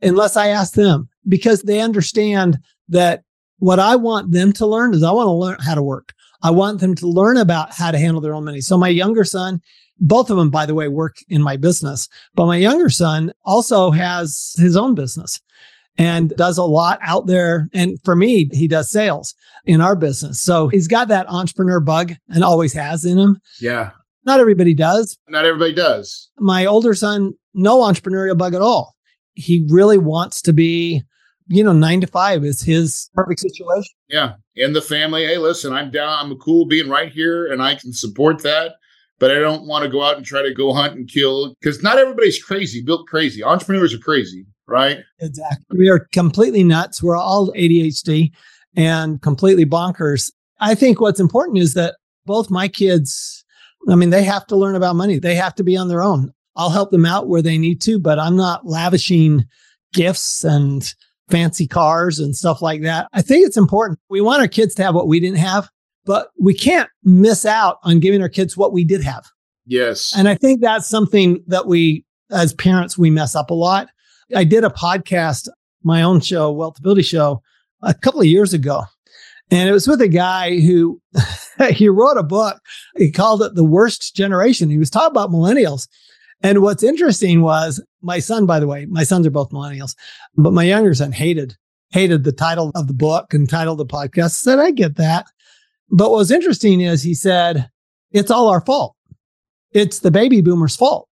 unless 0.03 0.37
I 0.37 0.49
ask 0.49 0.75
them 0.75 1.09
because 1.27 1.63
they 1.63 1.81
understand 1.81 2.59
that 2.89 3.23
what 3.59 3.79
I 3.79 3.97
want 3.97 4.33
them 4.33 4.53
to 4.55 4.67
learn 4.67 4.95
is 4.95 5.03
I 5.03 5.13
want 5.13 5.27
to 5.27 5.33
learn 5.33 5.59
how 5.61 5.75
to 5.75 5.83
work. 5.83 6.13
I 6.43 6.51
want 6.51 6.81
them 6.81 6.95
to 6.97 7.07
learn 7.07 7.37
about 7.39 7.73
how 7.73 7.91
to 7.91 7.99
handle 7.99 8.21
their 8.21 8.35
own 8.35 8.45
money. 8.45 8.61
So 8.61 8.77
my 8.77 8.89
younger 8.89 9.25
son, 9.25 9.61
both 9.99 10.31
of 10.31 10.37
them, 10.37 10.51
by 10.51 10.67
the 10.67 10.75
way, 10.75 10.89
work 10.89 11.17
in 11.29 11.43
my 11.43 11.57
business, 11.57 12.09
but 12.35 12.47
my 12.47 12.57
younger 12.57 12.91
son 12.91 13.33
also 13.45 13.91
has 13.91 14.55
his 14.59 14.77
own 14.77 14.95
business 14.95 15.41
and 15.99 16.31
does 16.37 16.59
a 16.59 16.65
lot 16.65 16.99
out 17.03 17.27
there. 17.27 17.69
And 17.73 17.99
for 18.05 18.15
me, 18.15 18.51
he 18.53 18.69
does 18.69 18.91
sales 18.91 19.35
in 19.65 19.81
our 19.81 19.97
business. 19.97 20.41
So 20.43 20.69
he's 20.69 20.89
got 20.89 21.09
that 21.09 21.29
entrepreneur 21.29 21.81
bug 21.81 22.13
and 22.29 22.45
always 22.45 22.73
has 22.75 23.05
in 23.05 23.19
him. 23.19 23.41
Yeah. 23.61 23.91
Not 24.25 24.41
everybody 24.41 24.75
does. 24.75 25.17
Not 25.29 25.45
everybody 25.45 25.73
does. 25.73 26.31
My 26.39 26.67
older 26.67 26.95
son, 26.95 27.33
no 27.55 27.79
entrepreneurial 27.79 28.37
bug 28.37 28.55
at 28.55 28.61
all. 28.61 28.95
He 29.35 29.67
really 29.71 29.99
wants 29.99 30.43
to 30.43 30.53
be 30.53 31.03
you 31.49 31.63
know, 31.63 31.73
nine 31.73 32.01
to 32.01 32.07
five 32.07 32.45
is 32.45 32.63
his 32.63 33.11
perfect 33.15 33.41
situation. 33.41 33.95
Yeah. 34.09 34.35
In 34.57 34.73
the 34.73 34.83
family, 34.83 35.25
hey, 35.25 35.39
listen, 35.39 35.73
I'm 35.73 35.91
down. 35.91 36.09
I'm 36.19 36.39
cool 36.39 36.67
being 36.67 36.89
right 36.89 37.13
here 37.13 37.53
and 37.53 37.63
I 37.63 37.77
can 37.77 37.93
support 37.93 38.43
that. 38.43 38.73
But 39.19 39.31
I 39.31 39.39
don't 39.39 39.67
want 39.67 39.85
to 39.85 39.91
go 39.91 40.03
out 40.03 40.17
and 40.17 40.25
try 40.25 40.43
to 40.43 40.53
go 40.53 40.73
hunt 40.73 40.95
and 40.95 41.09
kill 41.09 41.55
because 41.61 41.83
not 41.83 41.99
everybody's 41.99 42.43
crazy, 42.43 42.83
built 42.83 43.07
crazy. 43.07 43.43
Entrepreneurs 43.43 43.95
are 43.95 43.99
crazy, 43.99 44.47
right? 44.67 44.99
Exactly. 45.21 45.79
We 45.79 45.89
are 45.89 46.07
completely 46.13 46.65
nuts. 46.65 47.03
We're 47.03 47.17
all 47.17 47.53
ADHD 47.53 48.33
and 48.77 49.21
completely 49.23 49.65
bonkers. 49.65 50.31
I 50.61 50.75
think 50.75 51.01
what's 51.01 51.21
important 51.21 51.59
is 51.59 51.75
that 51.75 51.97
both 52.27 52.51
my 52.51 52.69
kids, 52.69 53.45
I 53.89 53.95
mean, 53.95 54.11
they 54.11 54.25
have 54.25 54.47
to 54.49 54.57
learn 54.57 54.75
about 54.75 54.97
money. 54.97 55.19
They 55.19 55.35
have 55.35 55.55
to 55.57 55.65
be 55.65 55.77
on 55.77 55.89
their 55.89 56.03
own. 56.03 56.33
I'll 56.57 56.71
help 56.71 56.91
them 56.91 57.07
out 57.07 57.29
where 57.29 57.43
they 57.43 57.59
need 57.59 57.81
to, 57.83 57.99
but 57.99 58.19
I'm 58.19 58.37
not 58.37 58.67
lavishing 58.67 59.45
gifts 59.93 60.45
and 60.45 60.93
fancy 61.31 61.67
cars 61.67 62.19
and 62.19 62.35
stuff 62.35 62.63
like 62.63 62.83
that. 62.83 63.09
I 63.13 63.23
think 63.23 63.47
it's 63.47 63.57
important. 63.57 63.99
We 64.09 64.21
want 64.21 64.41
our 64.41 64.49
kids 64.49 64.75
to 64.77 64.83
have 64.83 64.95
what 64.95 65.09
we 65.09 65.21
didn't 65.21 65.39
have, 65.39 65.69
but 66.07 66.31
we 66.41 66.55
can't 66.55 66.89
miss 67.03 67.45
out 67.45 67.79
on 67.83 68.01
giving 68.01 68.23
our 68.23 68.29
kids 68.29 68.57
what 68.57 68.73
we 68.73 68.85
did 68.85 69.03
have. 69.03 69.27
Yes. 69.67 70.15
And 70.17 70.29
I 70.29 70.37
think 70.37 70.61
that's 70.61 70.87
something 70.87 71.43
that 71.49 71.67
we, 71.67 72.05
as 72.31 72.55
parents, 72.55 72.97
we 72.97 73.11
mess 73.11 73.35
up 73.35 73.51
a 73.51 73.55
lot. 73.55 73.89
I 74.35 74.45
did 74.45 74.65
a 74.65 74.71
podcast, 74.71 75.49
my 75.83 76.03
own 76.03 76.21
show, 76.21 76.55
Wealthability 76.55 77.05
Show, 77.05 77.43
a 77.83 77.93
couple 77.93 78.21
of 78.21 78.27
years 78.27 78.55
ago. 78.55 78.85
And 79.51 79.69
it 79.69 79.73
was 79.73 79.87
with 79.87 80.01
a 80.01 80.09
guy 80.09 80.59
who 80.61 81.01
he 81.71 81.89
wrote 81.89 82.17
a 82.17 82.23
book. 82.23 82.61
He 82.97 83.11
called 83.11 83.43
it 83.43 83.55
The 83.55 83.65
Worst 83.65 84.15
Generation. 84.17 84.71
He 84.71 84.79
was 84.79 84.91
talking 84.91 85.13
about 85.13 85.31
millennials. 85.31 85.89
And 86.43 86.63
what's 86.63 86.83
interesting 86.83 87.43
was 87.43 87.83
my 88.03 88.19
son, 88.19 88.47
by 88.47 88.61
the 88.61 88.67
way, 88.67 88.87
my 88.87 89.05
sons 89.05 89.27
are 89.27 89.31
both 89.31 89.51
millennials, 89.51 89.97
but 90.37 90.53
my 90.53 90.65
younger 90.65 90.95
son 90.95 91.13
hated, 91.13 91.57
hated 91.91 92.25
the 92.25 92.33
title 92.33 92.71
of 92.75 92.89
the 92.89 92.95
book 92.95 93.33
and 93.33 93.49
title 93.49 93.73
of 93.73 93.79
the 93.79 93.87
podcast. 93.87 94.33
Said, 94.33 94.59
I 94.59 94.71
get 94.71 94.97
that. 94.97 95.27
But 95.91 96.11
what 96.11 96.19
was 96.19 96.31
interesting 96.31 96.81
is 96.81 97.03
he 97.03 97.15
said, 97.15 97.69
it's 98.11 98.31
all 98.31 98.49
our 98.49 98.61
fault. 98.61 98.95
It's 99.73 100.01
the 100.01 100.11
baby 100.11 100.41
boomers' 100.41 100.77
fault. 100.77 101.09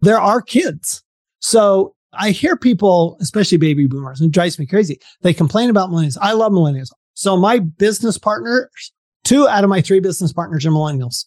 There 0.00 0.20
are 0.20 0.42
kids. 0.42 1.02
So 1.40 1.94
I 2.12 2.30
hear 2.30 2.56
people, 2.56 3.16
especially 3.20 3.58
baby 3.58 3.86
boomers, 3.86 4.20
and 4.20 4.28
it 4.28 4.32
drives 4.32 4.58
me 4.58 4.66
crazy. 4.66 4.98
They 5.22 5.34
complain 5.34 5.70
about 5.70 5.90
millennials. 5.90 6.18
I 6.20 6.32
love 6.32 6.52
millennials. 6.52 6.88
So 7.14 7.36
my 7.36 7.58
business 7.58 8.18
partners, 8.18 8.92
two 9.24 9.48
out 9.48 9.64
of 9.64 9.70
my 9.70 9.80
three 9.80 10.00
business 10.00 10.32
partners 10.32 10.66
are 10.66 10.70
millennials. 10.70 11.24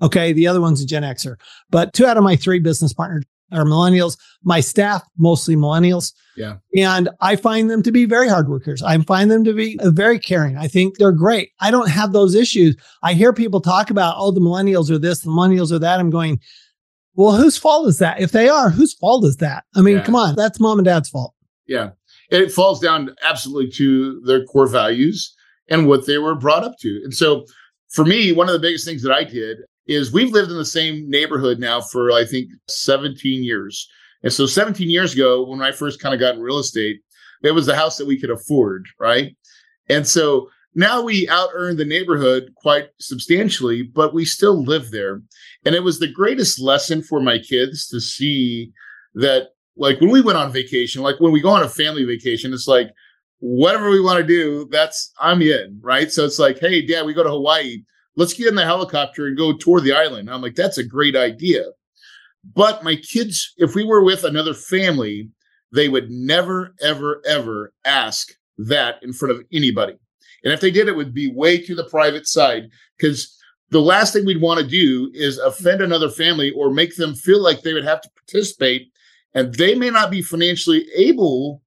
Okay. 0.00 0.32
The 0.32 0.46
other 0.46 0.60
one's 0.60 0.82
a 0.82 0.86
Gen 0.86 1.02
Xer, 1.02 1.36
but 1.70 1.92
two 1.92 2.06
out 2.06 2.16
of 2.16 2.24
my 2.24 2.36
three 2.36 2.58
business 2.58 2.92
partners 2.92 3.24
are 3.52 3.64
millennials. 3.64 4.16
My 4.42 4.60
staff, 4.60 5.02
mostly 5.18 5.56
millennials. 5.56 6.12
Yeah. 6.36 6.56
And 6.76 7.08
I 7.20 7.36
find 7.36 7.70
them 7.70 7.82
to 7.82 7.92
be 7.92 8.04
very 8.04 8.28
hard 8.28 8.48
workers. 8.48 8.82
I 8.82 8.96
find 8.98 9.30
them 9.30 9.44
to 9.44 9.52
be 9.52 9.78
uh, 9.80 9.90
very 9.90 10.18
caring. 10.18 10.56
I 10.56 10.66
think 10.66 10.96
they're 10.96 11.12
great. 11.12 11.50
I 11.60 11.70
don't 11.70 11.90
have 11.90 12.12
those 12.12 12.34
issues. 12.34 12.76
I 13.02 13.12
hear 13.12 13.32
people 13.32 13.60
talk 13.60 13.90
about, 13.90 14.14
oh, 14.16 14.30
the 14.30 14.40
millennials 14.40 14.90
are 14.90 14.98
this, 14.98 15.20
the 15.20 15.30
millennials 15.30 15.72
are 15.72 15.78
that. 15.78 16.00
I'm 16.00 16.10
going, 16.10 16.40
well, 17.14 17.36
whose 17.36 17.58
fault 17.58 17.86
is 17.88 17.98
that? 17.98 18.20
If 18.20 18.32
they 18.32 18.48
are, 18.48 18.70
whose 18.70 18.94
fault 18.94 19.24
is 19.24 19.36
that? 19.36 19.64
I 19.76 19.82
mean, 19.82 19.96
yeah. 19.96 20.04
come 20.04 20.16
on, 20.16 20.34
that's 20.34 20.58
mom 20.58 20.78
and 20.78 20.86
dad's 20.86 21.10
fault. 21.10 21.34
Yeah. 21.66 21.90
It 22.30 22.50
falls 22.50 22.80
down 22.80 23.14
absolutely 23.22 23.70
to 23.72 24.20
their 24.22 24.44
core 24.46 24.66
values 24.66 25.34
and 25.68 25.86
what 25.86 26.06
they 26.06 26.16
were 26.16 26.34
brought 26.34 26.64
up 26.64 26.78
to. 26.80 27.00
And 27.04 27.12
so 27.12 27.44
for 27.90 28.06
me, 28.06 28.32
one 28.32 28.48
of 28.48 28.54
the 28.54 28.58
biggest 28.58 28.86
things 28.86 29.02
that 29.02 29.12
I 29.12 29.24
did 29.24 29.58
is 29.86 30.12
we've 30.12 30.32
lived 30.32 30.50
in 30.50 30.56
the 30.56 30.64
same 30.64 31.08
neighborhood 31.08 31.58
now 31.58 31.80
for 31.80 32.12
I 32.12 32.24
think 32.24 32.50
17 32.68 33.42
years. 33.42 33.88
And 34.22 34.32
so 34.32 34.46
17 34.46 34.88
years 34.88 35.14
ago, 35.14 35.44
when 35.44 35.62
I 35.62 35.72
first 35.72 36.00
kind 36.00 36.14
of 36.14 36.20
got 36.20 36.34
in 36.34 36.40
real 36.40 36.58
estate, 36.58 37.00
it 37.42 37.52
was 37.52 37.66
the 37.66 37.76
house 37.76 37.96
that 37.96 38.06
we 38.06 38.20
could 38.20 38.30
afford, 38.30 38.86
right? 39.00 39.36
And 39.88 40.06
so 40.06 40.48
now 40.74 41.02
we 41.02 41.28
out 41.28 41.50
earn 41.54 41.76
the 41.76 41.84
neighborhood 41.84 42.52
quite 42.56 42.90
substantially, 43.00 43.82
but 43.82 44.14
we 44.14 44.24
still 44.24 44.62
live 44.62 44.90
there. 44.90 45.20
And 45.66 45.74
it 45.74 45.82
was 45.82 45.98
the 45.98 46.12
greatest 46.12 46.60
lesson 46.60 47.02
for 47.02 47.20
my 47.20 47.38
kids 47.38 47.88
to 47.88 48.00
see 48.00 48.72
that, 49.14 49.48
like 49.76 50.00
when 50.00 50.10
we 50.10 50.20
went 50.20 50.38
on 50.38 50.52
vacation, 50.52 51.02
like 51.02 51.18
when 51.18 51.32
we 51.32 51.40
go 51.40 51.50
on 51.50 51.62
a 51.62 51.68
family 51.68 52.04
vacation, 52.04 52.52
it's 52.52 52.68
like, 52.68 52.90
whatever 53.42 53.90
we 53.90 54.00
want 54.00 54.20
to 54.20 54.24
do, 54.24 54.68
that's 54.70 55.12
I'm 55.20 55.42
in, 55.42 55.80
right? 55.82 56.12
So 56.12 56.24
it's 56.24 56.38
like, 56.38 56.60
hey, 56.60 56.86
dad, 56.86 57.04
we 57.04 57.12
go 57.12 57.24
to 57.24 57.30
Hawaii 57.30 57.82
let's 58.16 58.34
get 58.34 58.48
in 58.48 58.54
the 58.54 58.64
helicopter 58.64 59.26
and 59.26 59.36
go 59.36 59.56
tour 59.56 59.80
the 59.80 59.92
island. 59.92 60.30
I'm 60.30 60.42
like, 60.42 60.54
that's 60.54 60.78
a 60.78 60.84
great 60.84 61.16
idea. 61.16 61.64
But 62.54 62.82
my 62.82 62.96
kids, 62.96 63.54
if 63.56 63.74
we 63.74 63.84
were 63.84 64.02
with 64.02 64.24
another 64.24 64.54
family, 64.54 65.30
they 65.72 65.88
would 65.88 66.10
never, 66.10 66.74
ever, 66.82 67.22
ever 67.26 67.72
ask 67.84 68.32
that 68.58 69.02
in 69.02 69.12
front 69.12 69.32
of 69.32 69.44
anybody. 69.52 69.94
And 70.44 70.52
if 70.52 70.60
they 70.60 70.70
did, 70.70 70.88
it 70.88 70.96
would 70.96 71.14
be 71.14 71.32
way 71.32 71.58
to 71.58 71.74
the 71.74 71.84
private 71.84 72.26
side 72.26 72.68
because 72.98 73.36
the 73.70 73.80
last 73.80 74.12
thing 74.12 74.26
we'd 74.26 74.42
want 74.42 74.60
to 74.60 74.66
do 74.66 75.10
is 75.14 75.38
offend 75.38 75.80
another 75.80 76.10
family 76.10 76.50
or 76.50 76.70
make 76.70 76.96
them 76.96 77.14
feel 77.14 77.40
like 77.40 77.62
they 77.62 77.72
would 77.72 77.84
have 77.84 78.02
to 78.02 78.10
participate 78.10 78.92
and 79.34 79.54
they 79.54 79.74
may 79.74 79.88
not 79.88 80.10
be 80.10 80.20
financially 80.20 80.86
able 80.94 81.62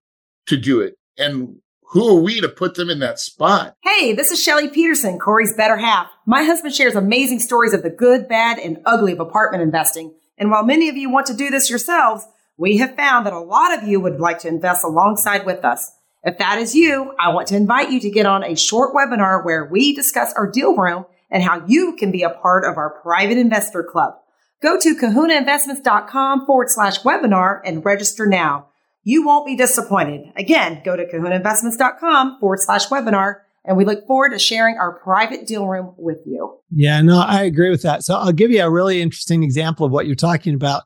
to 0.46 0.58
do 0.58 0.82
it. 0.82 0.98
And 1.18 1.56
who 1.96 2.10
are 2.10 2.22
we 2.22 2.42
to 2.42 2.50
put 2.50 2.76
them 2.76 2.90
in 2.90 3.00
that 3.00 3.20
spot? 3.20 3.78
Hey, 3.82 4.12
this 4.12 4.30
is 4.30 4.44
Shelly 4.44 4.68
Peterson, 4.68 5.18
Corey's 5.18 5.56
better 5.56 5.78
half. 5.78 6.12
My 6.26 6.44
husband 6.44 6.76
shares 6.76 6.94
amazing 6.94 7.40
stories 7.40 7.72
of 7.72 7.84
the 7.84 7.90
good, 7.90 8.28
bad, 8.28 8.60
and 8.60 8.82
ugly 8.86 9.14
of 9.14 9.22
apartment 9.22 9.64
investing. 9.64 10.14
And 10.38 10.52
while 10.52 10.66
many 10.66 10.90
of 10.90 10.98
you 10.98 11.10
want 11.10 11.28
to 11.28 11.34
do 11.34 11.50
this 11.50 11.70
yourselves, 11.70 12.28
we 12.58 12.80
have 12.80 12.98
found 12.98 13.26
that 13.26 13.32
a 13.32 13.40
lot 13.40 13.74
of 13.74 13.88
you 13.88 14.02
would 14.02 14.20
like 14.20 14.40
to 14.40 14.50
invest 14.50 14.84
alongside 14.84 15.46
with 15.46 15.64
us. 15.64 15.90
If 16.22 16.38
that 16.38 16.60
is 16.60 16.76
you, 16.76 17.14
I 17.18 17.34
want 17.34 17.48
to 17.48 17.56
invite 17.56 17.92
you 17.92 18.02
to 18.02 18.12
get 18.12 18.26
on 18.26 18.44
a 18.44 18.58
short 18.58 18.94
webinar 18.94 19.46
where 19.46 19.64
we 19.64 19.96
discuss 19.96 20.34
our 20.34 20.52
deal 20.52 20.76
room 20.76 21.06
and 21.32 21.44
how 21.44 21.66
you 21.66 21.96
can 21.96 22.12
be 22.12 22.24
a 22.24 22.30
part 22.30 22.66
of 22.66 22.78
our 22.78 22.90
private 22.90 23.38
investor 23.38 23.84
club. 23.84 24.16
Go 24.62 24.78
to 24.78 24.96
kahunainvestments.com 24.96 26.46
forward 26.46 26.70
slash 26.70 27.04
webinar 27.04 27.62
and 27.64 27.86
register 27.86 28.26
now. 28.26 28.68
You 29.06 29.24
won't 29.24 29.46
be 29.46 29.56
disappointed. 29.56 30.34
Again, 30.36 30.82
go 30.84 30.96
to 30.98 31.06
kahunainvestments.com 31.06 32.40
forward 32.40 32.60
slash 32.60 32.88
webinar 32.88 33.36
and 33.64 33.78
we 33.78 33.86
look 33.86 34.06
forward 34.08 34.32
to 34.32 34.40
sharing 34.40 34.78
our 34.78 35.00
private 35.00 35.48
deal 35.48 35.68
room 35.68 35.94
with 35.98 36.20
you. 36.26 36.58
Yeah, 36.72 37.02
no, 37.02 37.20
I 37.20 37.44
agree 37.44 37.70
with 37.70 37.84
that. 37.84 38.04
So 38.04 38.16
I'll 38.16 38.32
give 38.32 38.52
you 38.52 38.64
a 38.64 38.70
really 38.70 39.02
interesting 39.02 39.44
example 39.44 39.86
of 39.86 39.92
what 39.92 40.08
you're 40.08 40.16
talking 40.16 40.56
about. 40.56 40.84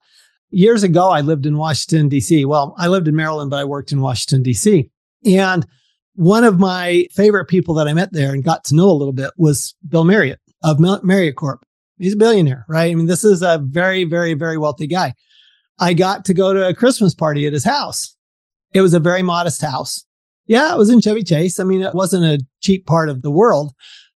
Years 0.49 0.83
ago, 0.83 1.09
I 1.09 1.21
lived 1.21 1.45
in 1.45 1.57
Washington, 1.57 2.09
D.C. 2.09 2.43
Well, 2.43 2.75
I 2.77 2.87
lived 2.87 3.07
in 3.07 3.15
Maryland, 3.15 3.51
but 3.51 3.59
I 3.59 3.65
worked 3.65 3.91
in 3.91 4.01
Washington, 4.01 4.43
D.C. 4.43 4.89
And 5.25 5.65
one 6.15 6.43
of 6.43 6.59
my 6.59 7.07
favorite 7.13 7.45
people 7.45 7.75
that 7.75 7.87
I 7.87 7.93
met 7.93 8.11
there 8.11 8.33
and 8.33 8.43
got 8.43 8.65
to 8.65 8.75
know 8.75 8.89
a 8.89 8.91
little 8.91 9.13
bit 9.13 9.31
was 9.37 9.75
Bill 9.87 10.03
Marriott 10.03 10.39
of 10.61 10.79
Marriott 10.79 11.37
Corp. 11.37 11.63
He's 11.97 12.13
a 12.15 12.17
billionaire, 12.17 12.65
right? 12.67 12.91
I 12.91 12.95
mean, 12.95 13.05
this 13.05 13.23
is 13.23 13.41
a 13.41 13.61
very, 13.63 14.03
very, 14.03 14.33
very 14.33 14.57
wealthy 14.57 14.87
guy. 14.87 15.13
I 15.79 15.93
got 15.93 16.25
to 16.25 16.33
go 16.33 16.53
to 16.53 16.67
a 16.67 16.73
Christmas 16.73 17.13
party 17.13 17.47
at 17.47 17.53
his 17.53 17.63
house. 17.63 18.15
It 18.73 18.81
was 18.81 18.93
a 18.93 18.99
very 18.99 19.23
modest 19.23 19.61
house. 19.61 20.05
Yeah, 20.45 20.73
it 20.73 20.77
was 20.77 20.89
in 20.89 21.01
Chevy 21.01 21.23
Chase. 21.23 21.59
I 21.59 21.63
mean, 21.63 21.81
it 21.81 21.93
wasn't 21.93 22.25
a 22.25 22.45
cheap 22.61 22.85
part 22.85 23.09
of 23.09 23.21
the 23.21 23.31
world, 23.31 23.71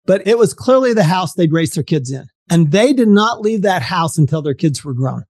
but 0.06 0.26
it 0.26 0.38
was 0.38 0.54
clearly 0.54 0.94
the 0.94 1.04
house 1.04 1.34
they'd 1.34 1.52
raised 1.52 1.76
their 1.76 1.84
kids 1.84 2.12
in. 2.12 2.26
And 2.50 2.72
they 2.72 2.94
did 2.94 3.08
not 3.08 3.42
leave 3.42 3.62
that 3.62 3.82
house 3.82 4.18
until 4.18 4.42
their 4.42 4.54
kids 4.54 4.84
were 4.84 4.94
grown. 4.94 5.24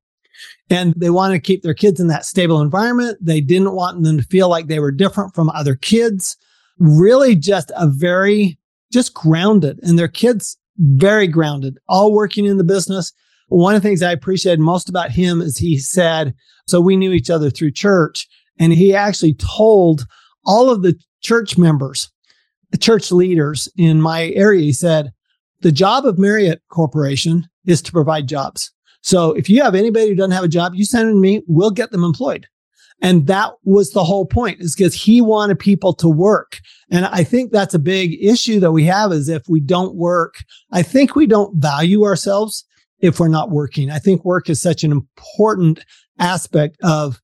And 0.70 0.94
they 0.96 1.10
wanted 1.10 1.36
to 1.36 1.42
keep 1.42 1.62
their 1.64 1.74
kids 1.74 2.00
in 2.00 2.08
that 2.08 2.26
stable 2.26 2.62
environment. 2.62 3.18
They 3.22 3.42
didn't 3.42 3.74
want 3.74 4.04
them 4.04 4.18
to 4.18 4.24
feel 4.24 4.50
like 4.50 4.68
they 4.68 4.80
were 4.80 4.92
different 4.92 5.36
from 5.36 5.50
other 5.50 5.76
kids. 5.76 6.38
Really 6.80 7.36
just 7.36 7.72
a 7.76 7.88
very, 7.88 8.58
just 8.92 9.14
grounded 9.14 9.80
and 9.84 10.00
their 10.00 10.08
kids 10.08 10.58
very 10.78 11.28
grounded, 11.28 11.78
all 11.88 12.14
working 12.14 12.46
in 12.46 12.58
the 12.58 12.64
business 12.64 13.12
one 13.52 13.76
of 13.76 13.82
the 13.82 13.88
things 13.88 14.02
I 14.02 14.12
appreciated 14.12 14.60
most 14.60 14.88
about 14.88 15.12
him 15.12 15.42
is 15.42 15.58
he 15.58 15.78
said, 15.78 16.34
so 16.68 16.80
we 16.80 16.96
knew 16.96 17.12
each 17.12 17.30
other 17.30 17.50
through 17.50 17.72
church. 17.72 18.28
And 18.60 18.72
he 18.72 18.96
actually 18.96 19.34
told 19.34 20.06
all 20.46 20.70
of 20.70 20.84
the 20.84 20.98
church 21.22 21.58
members, 21.58 22.10
the 22.72 22.78
church 22.78 23.12
leaders 23.12 23.68
in 23.78 24.02
my 24.02 24.30
area, 24.30 24.62
he 24.62 24.74
said, 24.74 25.12
the 25.62 25.72
job 25.72 26.06
of 26.06 26.18
Marriott 26.18 26.62
Corporation 26.70 27.48
is 27.66 27.82
to 27.82 27.92
provide 27.92 28.28
jobs. 28.28 28.72
So 29.02 29.34
if 29.34 29.50
you 29.50 29.62
have 29.62 29.76
anybody 29.76 30.08
who 30.08 30.16
doesn't 30.16 30.32
have 30.32 30.44
a 30.44 30.48
job, 30.48 30.74
you 30.74 30.86
send 30.86 31.10
them 31.10 31.16
to 31.16 31.20
me, 31.22 31.42
we'll 31.48 31.72
get 31.72 31.92
them 31.92 32.04
employed. 32.04 32.48
And 33.02 33.28
that 33.28 33.54
was 33.64 33.92
the 33.92 34.04
whole 34.04 34.26
point 34.26 34.62
is 34.62 34.76
because 34.76 34.94
he 34.94 35.22
wanted 35.22 35.60
people 35.60 35.94
to 35.96 36.08
work. 36.08 36.60
And 36.90 37.06
I 37.08 37.24
think 37.24 37.52
that's 37.52 37.74
a 37.74 37.80
big 37.80 38.24
issue 38.24 38.60
that 38.60 38.72
we 38.72 38.86
have 38.86 39.12
is 39.12 39.28
if 39.28 39.44
we 39.50 39.60
don't 39.60 39.96
work, 39.96 40.36
I 40.72 40.84
think 40.84 41.16
we 41.16 41.26
don't 41.26 41.58
value 41.58 42.04
ourselves 42.04 42.64
if 43.02 43.20
we're 43.20 43.28
not 43.28 43.52
working. 43.52 43.90
I 43.90 44.00
think 44.00 44.24
work 44.24 44.50
is 44.50 44.62
such 44.62 44.84
an 44.84 44.92
important 44.92 45.84
aspect 46.20 46.78
of 46.84 47.20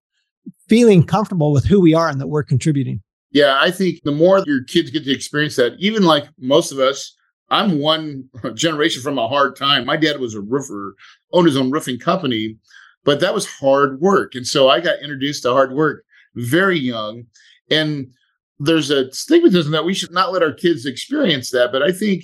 feeling 0.67 1.03
comfortable 1.03 1.51
with 1.51 1.65
who 1.65 1.79
we 1.79 1.93
are 1.93 2.09
and 2.09 2.19
that 2.19 2.27
we're 2.27 2.43
contributing. 2.43 3.01
Yeah, 3.31 3.57
I 3.59 3.71
think 3.71 4.01
the 4.03 4.11
more 4.11 4.43
your 4.45 4.63
kids 4.63 4.89
get 4.89 5.03
to 5.05 5.11
experience 5.11 5.55
that, 5.57 5.73
even 5.79 6.03
like 6.03 6.25
most 6.39 6.71
of 6.71 6.79
us, 6.79 7.15
I'm 7.49 7.79
one 7.79 8.29
generation 8.55 9.01
from 9.01 9.17
a 9.17 9.27
hard 9.27 9.55
time. 9.55 9.85
My 9.85 9.97
dad 9.97 10.19
was 10.19 10.33
a 10.33 10.41
roofer, 10.41 10.95
owned 11.31 11.47
his 11.47 11.57
own 11.57 11.71
roofing 11.71 11.99
company, 11.99 12.57
but 13.03 13.19
that 13.19 13.33
was 13.33 13.45
hard 13.45 14.01
work. 14.01 14.35
And 14.35 14.45
so 14.45 14.69
I 14.69 14.79
got 14.79 15.01
introduced 15.01 15.43
to 15.43 15.51
hard 15.51 15.73
work 15.73 16.03
very 16.35 16.79
young. 16.79 17.23
And 17.69 18.07
there's 18.59 18.89
a 18.89 19.05
stigmatism 19.05 19.71
that 19.71 19.85
we 19.85 19.93
should 19.93 20.11
not 20.11 20.31
let 20.33 20.43
our 20.43 20.53
kids 20.53 20.85
experience 20.85 21.51
that. 21.51 21.71
But 21.71 21.83
I 21.83 21.91
think 21.91 22.23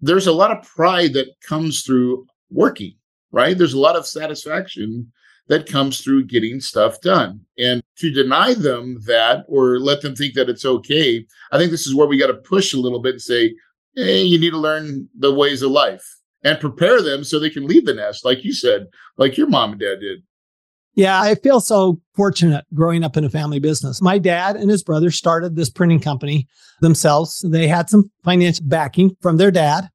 there's 0.00 0.26
a 0.26 0.32
lot 0.32 0.50
of 0.50 0.66
pride 0.66 1.12
that 1.12 1.28
comes 1.46 1.82
through 1.82 2.26
working, 2.52 2.94
right? 3.30 3.56
There's 3.56 3.74
a 3.74 3.80
lot 3.80 3.96
of 3.96 4.06
satisfaction 4.06 5.12
that 5.48 5.68
comes 5.68 6.00
through 6.00 6.24
getting 6.24 6.60
stuff 6.60 7.00
done. 7.00 7.40
And 7.58 7.82
to 7.98 8.12
deny 8.12 8.54
them 8.54 9.00
that 9.06 9.44
or 9.48 9.78
let 9.78 10.02
them 10.02 10.14
think 10.14 10.34
that 10.34 10.48
it's 10.48 10.64
okay, 10.64 11.26
I 11.50 11.58
think 11.58 11.70
this 11.70 11.86
is 11.86 11.94
where 11.94 12.06
we 12.06 12.18
got 12.18 12.28
to 12.28 12.34
push 12.34 12.72
a 12.72 12.78
little 12.78 13.00
bit 13.00 13.14
and 13.14 13.22
say, 13.22 13.54
hey, 13.96 14.22
you 14.22 14.38
need 14.38 14.50
to 14.50 14.58
learn 14.58 15.08
the 15.18 15.34
ways 15.34 15.62
of 15.62 15.70
life 15.70 16.04
and 16.44 16.60
prepare 16.60 17.02
them 17.02 17.24
so 17.24 17.38
they 17.38 17.50
can 17.50 17.66
leave 17.66 17.86
the 17.86 17.94
nest, 17.94 18.24
like 18.24 18.44
you 18.44 18.52
said, 18.52 18.86
like 19.16 19.36
your 19.36 19.48
mom 19.48 19.72
and 19.72 19.80
dad 19.80 20.00
did. 20.00 20.22
Yeah, 20.94 21.20
I 21.20 21.36
feel 21.36 21.60
so 21.60 22.00
fortunate 22.14 22.66
growing 22.74 23.02
up 23.02 23.16
in 23.16 23.24
a 23.24 23.30
family 23.30 23.58
business. 23.58 24.02
My 24.02 24.18
dad 24.18 24.56
and 24.56 24.70
his 24.70 24.82
brother 24.82 25.10
started 25.10 25.56
this 25.56 25.70
printing 25.70 26.00
company 26.00 26.46
themselves. 26.80 27.44
They 27.48 27.66
had 27.66 27.88
some 27.88 28.10
financial 28.24 28.66
backing 28.66 29.16
from 29.22 29.38
their 29.38 29.50
dad, 29.50 29.88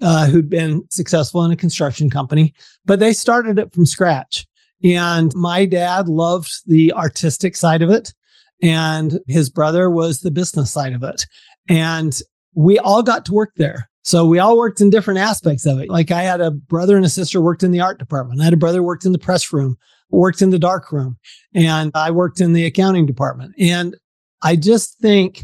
uh, 0.00 0.26
who'd 0.26 0.50
been 0.50 0.84
successful 0.90 1.44
in 1.44 1.50
a 1.50 1.56
construction 1.56 2.10
company, 2.10 2.54
but 2.84 3.00
they 3.00 3.12
started 3.12 3.58
it 3.58 3.72
from 3.72 3.86
scratch. 3.86 4.46
And 4.84 5.34
my 5.34 5.64
dad 5.64 6.08
loved 6.08 6.50
the 6.66 6.92
artistic 6.92 7.56
side 7.56 7.82
of 7.82 7.90
it, 7.90 8.12
and 8.62 9.18
his 9.26 9.48
brother 9.48 9.90
was 9.90 10.20
the 10.20 10.30
business 10.30 10.70
side 10.70 10.92
of 10.92 11.02
it. 11.02 11.26
And 11.68 12.20
we 12.54 12.78
all 12.78 13.02
got 13.02 13.24
to 13.26 13.32
work 13.32 13.52
there. 13.56 13.88
So 14.02 14.24
we 14.24 14.38
all 14.38 14.56
worked 14.56 14.80
in 14.80 14.90
different 14.90 15.18
aspects 15.18 15.66
of 15.66 15.80
it. 15.80 15.88
Like 15.88 16.10
I 16.10 16.22
had 16.22 16.40
a 16.40 16.52
brother 16.52 16.96
and 16.96 17.04
a 17.04 17.08
sister 17.08 17.40
worked 17.40 17.64
in 17.64 17.72
the 17.72 17.80
art 17.80 17.98
department. 17.98 18.40
I 18.40 18.44
had 18.44 18.52
a 18.52 18.58
brother 18.58 18.82
worked 18.82 19.04
in 19.04 19.12
the 19.12 19.18
press 19.18 19.52
room, 19.52 19.76
worked 20.10 20.42
in 20.42 20.50
the 20.50 20.58
dark 20.58 20.92
room, 20.92 21.18
and 21.54 21.90
I 21.94 22.12
worked 22.12 22.40
in 22.40 22.52
the 22.52 22.66
accounting 22.66 23.06
department. 23.06 23.54
And 23.58 23.96
I 24.42 24.56
just 24.56 24.98
think 25.00 25.42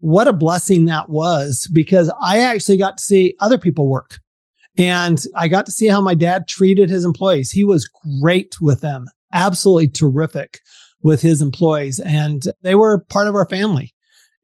what 0.00 0.28
a 0.28 0.32
blessing 0.32 0.86
that 0.86 1.08
was 1.08 1.68
because 1.72 2.10
I 2.20 2.38
actually 2.38 2.78
got 2.78 2.98
to 2.98 3.04
see 3.04 3.34
other 3.40 3.58
people 3.58 3.88
work. 3.88 4.18
And 4.78 5.22
I 5.36 5.48
got 5.48 5.66
to 5.66 5.72
see 5.72 5.88
how 5.88 6.00
my 6.00 6.14
dad 6.14 6.48
treated 6.48 6.88
his 6.88 7.04
employees. 7.04 7.50
He 7.50 7.64
was 7.64 7.90
great 8.20 8.60
with 8.60 8.80
them, 8.80 9.06
absolutely 9.32 9.88
terrific 9.88 10.60
with 11.02 11.20
his 11.20 11.42
employees. 11.42 12.00
And 12.00 12.44
they 12.62 12.74
were 12.74 13.04
part 13.08 13.28
of 13.28 13.34
our 13.34 13.46
family. 13.46 13.94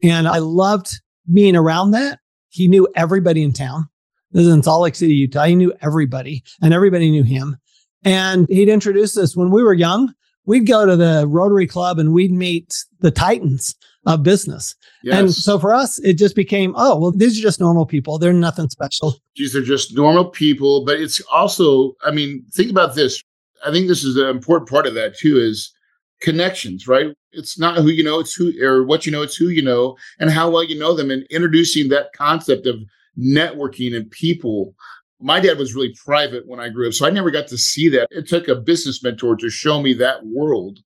And 0.02 0.28
I 0.28 0.38
loved 0.38 1.00
being 1.32 1.56
around 1.56 1.92
that. 1.92 2.18
He 2.48 2.68
knew 2.68 2.88
everybody 2.96 3.42
in 3.42 3.52
town. 3.52 3.88
This 4.32 4.46
is 4.46 4.52
in 4.52 4.62
Salt 4.62 4.82
Lake 4.82 4.94
City, 4.94 5.14
Utah. 5.14 5.44
He 5.44 5.54
knew 5.54 5.72
everybody 5.80 6.42
and 6.60 6.74
everybody 6.74 7.10
knew 7.10 7.22
him. 7.22 7.56
And 8.04 8.46
he'd 8.48 8.68
introduce 8.68 9.16
us 9.16 9.36
when 9.36 9.50
we 9.50 9.62
were 9.62 9.74
young. 9.74 10.12
We'd 10.44 10.66
go 10.66 10.86
to 10.86 10.96
the 10.96 11.26
Rotary 11.26 11.66
Club 11.66 11.98
and 11.98 12.12
we'd 12.12 12.32
meet 12.32 12.74
the 13.00 13.10
Titans 13.10 13.74
of 14.06 14.22
business. 14.22 14.74
Yes. 15.02 15.18
And 15.18 15.34
so 15.34 15.58
for 15.58 15.74
us, 15.74 15.98
it 15.98 16.14
just 16.14 16.36
became, 16.36 16.72
oh, 16.76 16.98
well, 16.98 17.12
these 17.12 17.38
are 17.38 17.42
just 17.42 17.60
normal 17.60 17.84
people. 17.84 18.18
They're 18.18 18.32
nothing 18.32 18.68
special. 18.68 19.16
These 19.36 19.54
are 19.54 19.62
just 19.62 19.94
normal 19.94 20.26
people. 20.26 20.84
But 20.84 21.00
it's 21.00 21.20
also, 21.32 21.94
I 22.04 22.12
mean, 22.12 22.44
think 22.52 22.70
about 22.70 22.94
this. 22.94 23.22
I 23.66 23.72
think 23.72 23.88
this 23.88 24.04
is 24.04 24.16
an 24.16 24.28
important 24.28 24.70
part 24.70 24.86
of 24.86 24.94
that 24.94 25.18
too 25.18 25.38
is 25.38 25.72
connections, 26.20 26.86
right? 26.86 27.12
It's 27.32 27.58
not 27.58 27.78
who 27.78 27.88
you 27.88 28.04
know, 28.04 28.20
it's 28.20 28.34
who 28.34 28.52
or 28.62 28.84
what 28.84 29.06
you 29.06 29.12
know, 29.12 29.22
it's 29.22 29.36
who 29.36 29.48
you 29.48 29.62
know 29.62 29.96
and 30.20 30.30
how 30.30 30.50
well 30.50 30.64
you 30.64 30.78
know 30.78 30.94
them 30.94 31.10
and 31.10 31.24
introducing 31.30 31.88
that 31.88 32.12
concept 32.14 32.66
of 32.66 32.76
networking 33.18 33.94
and 33.94 34.10
people. 34.10 34.74
My 35.20 35.40
dad 35.40 35.58
was 35.58 35.74
really 35.74 35.94
private 36.04 36.46
when 36.46 36.60
I 36.60 36.68
grew 36.68 36.86
up, 36.86 36.92
so 36.92 37.06
I 37.06 37.10
never 37.10 37.30
got 37.30 37.48
to 37.48 37.58
see 37.58 37.88
that. 37.88 38.08
It 38.10 38.28
took 38.28 38.48
a 38.48 38.54
business 38.54 39.02
mentor 39.02 39.34
to 39.36 39.50
show 39.50 39.80
me 39.80 39.94
that 39.94 40.24
world. 40.26 40.78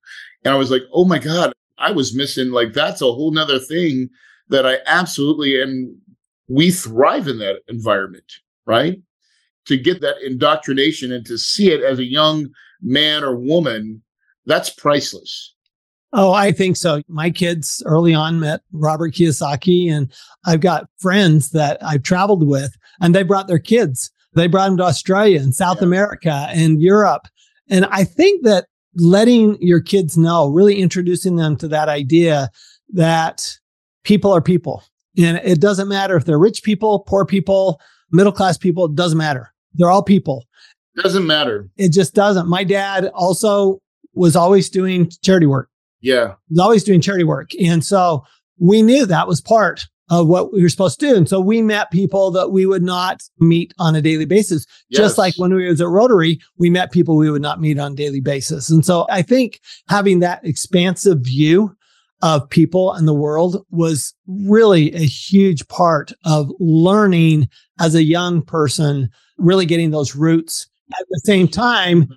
And 0.45 0.55
I 0.55 0.57
was 0.57 0.71
like, 0.71 0.83
oh 0.93 1.05
my 1.05 1.19
God, 1.19 1.53
I 1.81 1.91
was 1.91 2.15
missing. 2.15 2.51
Like 2.51 2.73
that's 2.73 3.03
a 3.03 3.07
whole 3.07 3.33
nother 3.33 3.59
thing 3.59 4.11
that 4.49 4.67
I 4.67 4.79
absolutely 4.87 5.61
and 5.61 5.97
we 6.49 6.71
thrive 6.71 7.29
in 7.29 7.39
that 7.39 7.61
environment, 7.69 8.33
right? 8.67 9.01
To 9.67 9.77
get 9.77 10.01
that 10.01 10.17
indoctrination 10.25 11.13
and 11.13 11.25
to 11.27 11.39
see 11.39 11.71
it 11.71 11.83
as 11.83 11.99
a 11.99 12.05
young 12.05 12.49
man 12.83 13.23
or 13.23 13.37
woman, 13.37 14.03
that's 14.47 14.71
priceless. 14.71 15.55
Oh, 16.13 16.33
I 16.33 16.51
think 16.51 16.77
so. 16.77 17.03
My 17.09 17.31
kids 17.31 17.83
early 17.87 18.15
on 18.15 18.41
met 18.41 18.63
Robert 18.73 19.15
Kiyosaki, 19.15 19.93
and 19.93 20.13
I've 20.45 20.61
got 20.61 20.89
friends 20.99 21.51
that 21.51 21.79
I've 21.85 22.03
traveled 22.03 22.47
with, 22.47 22.77
and 23.01 23.15
they 23.15 23.23
brought 23.23 23.47
their 23.47 23.61
kids. 23.61 24.11
They 24.35 24.49
brought 24.49 24.67
them 24.69 24.77
to 24.79 24.85
Australia 24.85 25.41
and 25.41 25.55
South 25.55 25.79
yeah. 25.81 25.87
America 25.87 26.47
and 26.51 26.83
Europe. 26.83 27.29
And 27.69 27.87
I 27.87 28.03
think 28.03 28.43
that 28.45 28.67
letting 28.95 29.61
your 29.61 29.81
kids 29.81 30.17
know, 30.17 30.49
really 30.49 30.81
introducing 30.81 31.37
them 31.37 31.57
to 31.57 31.69
that 31.69 31.89
idea 31.89 32.51
that 32.93 33.57
people 34.05 34.33
are 34.33 34.41
people. 34.41 34.83
And 35.19 35.39
it 35.39 35.61
doesn't 35.61 35.89
matter 35.89 36.17
if 36.17 36.25
they're 36.25 36.39
rich 36.39 36.63
people, 36.63 37.01
poor 37.01 37.25
people, 37.25 37.81
middle 38.11 38.33
class 38.33 38.57
people, 38.59 38.87
it 38.87 38.95
doesn't 38.95 39.19
matter. 39.19 39.53
They're 39.75 39.91
all 39.91 40.03
people. 40.03 40.47
Doesn't 40.97 41.27
matter. 41.27 41.69
It 41.77 41.93
just 41.93 42.15
doesn't. 42.15 42.49
My 42.49 42.65
dad 42.65 43.07
also 43.15 43.81
was 44.15 44.35
always 44.35 44.69
doing 44.69 45.11
charity 45.23 45.47
work. 45.47 45.69
Yeah. 46.01 46.35
He 46.49 46.55
was 46.55 46.59
always 46.59 46.85
doing 46.85 47.01
charity 47.01 47.25
work. 47.25 47.51
And 47.63 47.85
so 47.85 48.25
we 48.59 48.83
knew 48.83 49.07
that 49.07 49.29
was 49.29 49.41
part 49.41 49.87
of 50.11 50.27
what 50.27 50.53
we 50.53 50.61
were 50.61 50.69
supposed 50.69 50.99
to 51.01 51.09
do. 51.09 51.17
And 51.17 51.29
so 51.29 51.41
we 51.41 51.63
met 51.63 51.91
people 51.91 52.31
that 52.33 52.51
we 52.51 52.67
would 52.67 52.83
not 52.83 53.23
meet 53.39 53.73
on 53.79 53.95
a 53.95 54.03
daily 54.03 54.25
basis. 54.25 54.67
Yes. 54.89 54.99
Just 54.99 55.19
like 55.19 55.35
when 55.37 55.55
we 55.55 55.69
was 55.69 55.81
at 55.81 55.87
Rotary, 55.87 56.41
we 56.59 56.69
met 56.69 56.93
people 56.93 57.17
we 57.17 57.31
would 57.31 57.41
not 57.41 57.61
meet 57.61 57.79
on 57.79 57.93
a 57.93 57.97
daily 57.97 58.21
basis. 58.21 58.71
And 58.71 58.85
so 58.85 59.07
I 59.09 59.23
think 59.23 59.61
having 59.89 60.19
that 60.19 60.45
expansive 60.45 61.21
view 61.21 61.75
of 62.23 62.51
people 62.51 62.93
and 62.93 63.09
the 63.09 63.15
world 63.15 63.65
was 63.71 64.13
really 64.27 64.93
a 64.95 65.07
huge 65.07 65.67
part 65.69 66.13
of 66.25 66.51
learning 66.59 67.49
as 67.81 67.95
a 67.95 68.03
young 68.03 68.43
person, 68.43 69.09
really 69.39 69.65
getting 69.65 69.91
those 69.91 70.15
roots 70.15 70.69
at 70.99 71.07
the 71.09 71.21
same 71.25 71.49
time, 71.49 72.09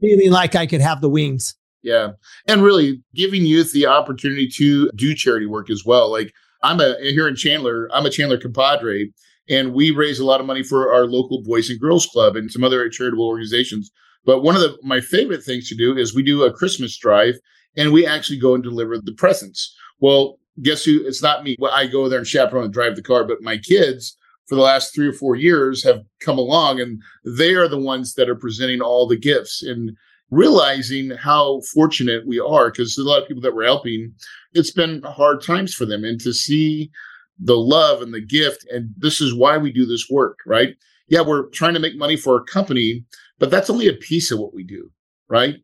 feeling 0.00 0.30
like 0.30 0.54
I 0.54 0.66
could 0.66 0.80
have 0.80 1.00
the 1.00 1.10
wings. 1.10 1.56
Yeah. 1.82 2.12
And 2.46 2.62
really 2.62 3.02
giving 3.14 3.44
youth 3.44 3.72
the 3.72 3.86
opportunity 3.86 4.48
to 4.48 4.90
do 4.94 5.14
charity 5.14 5.46
work 5.46 5.68
as 5.68 5.84
well. 5.84 6.10
Like 6.10 6.32
I'm 6.62 6.80
a 6.80 6.96
here 7.00 7.28
in 7.28 7.36
Chandler, 7.36 7.88
I'm 7.92 8.06
a 8.06 8.10
Chandler 8.10 8.38
compadre, 8.38 9.12
and 9.48 9.72
we 9.72 9.90
raise 9.90 10.18
a 10.18 10.24
lot 10.24 10.40
of 10.40 10.46
money 10.46 10.62
for 10.62 10.92
our 10.92 11.06
local 11.06 11.42
Boys 11.42 11.70
and 11.70 11.80
Girls 11.80 12.06
Club 12.06 12.36
and 12.36 12.50
some 12.50 12.64
other 12.64 12.88
charitable 12.88 13.26
organizations. 13.26 13.90
But 14.24 14.42
one 14.42 14.54
of 14.54 14.62
the 14.62 14.78
my 14.82 15.00
favorite 15.00 15.42
things 15.42 15.68
to 15.68 15.74
do 15.74 15.96
is 15.96 16.14
we 16.14 16.22
do 16.22 16.44
a 16.44 16.52
Christmas 16.52 16.96
drive 16.96 17.36
and 17.76 17.92
we 17.92 18.06
actually 18.06 18.38
go 18.38 18.54
and 18.54 18.62
deliver 18.62 18.98
the 18.98 19.14
presents. 19.14 19.74
Well, 20.00 20.38
guess 20.62 20.84
who? 20.84 21.06
It's 21.06 21.22
not 21.22 21.44
me. 21.44 21.56
Well, 21.58 21.72
I 21.72 21.86
go 21.86 22.08
there 22.08 22.18
and 22.18 22.26
chaperone 22.26 22.64
and 22.64 22.72
drive 22.72 22.96
the 22.96 23.02
car, 23.02 23.24
but 23.24 23.42
my 23.42 23.58
kids 23.58 24.16
for 24.46 24.56
the 24.56 24.62
last 24.62 24.94
three 24.94 25.06
or 25.06 25.12
four 25.12 25.36
years 25.36 25.84
have 25.84 26.02
come 26.20 26.36
along 26.36 26.80
and 26.80 27.00
they 27.24 27.54
are 27.54 27.68
the 27.68 27.78
ones 27.78 28.14
that 28.14 28.28
are 28.28 28.34
presenting 28.34 28.80
all 28.80 29.06
the 29.06 29.16
gifts 29.16 29.62
and 29.62 29.96
realizing 30.30 31.10
how 31.10 31.60
fortunate 31.72 32.26
we 32.26 32.38
are 32.38 32.70
because 32.70 32.96
a 32.96 33.02
lot 33.02 33.20
of 33.20 33.26
people 33.28 33.42
that 33.42 33.54
we're 33.54 33.64
helping 33.64 34.12
it's 34.52 34.70
been 34.70 35.02
hard 35.02 35.42
times 35.42 35.74
for 35.74 35.84
them 35.84 36.04
and 36.04 36.20
to 36.20 36.32
see 36.32 36.90
the 37.38 37.56
love 37.56 38.00
and 38.00 38.14
the 38.14 38.20
gift 38.20 38.64
and 38.70 38.90
this 38.96 39.20
is 39.20 39.34
why 39.34 39.58
we 39.58 39.72
do 39.72 39.84
this 39.84 40.08
work 40.08 40.38
right? 40.46 40.76
Yeah 41.08 41.22
we're 41.22 41.48
trying 41.48 41.74
to 41.74 41.80
make 41.80 41.96
money 41.96 42.16
for 42.16 42.34
our 42.34 42.44
company 42.44 43.04
but 43.38 43.50
that's 43.50 43.70
only 43.70 43.88
a 43.88 43.94
piece 43.94 44.30
of 44.30 44.38
what 44.38 44.54
we 44.54 44.62
do 44.62 44.90
right? 45.28 45.56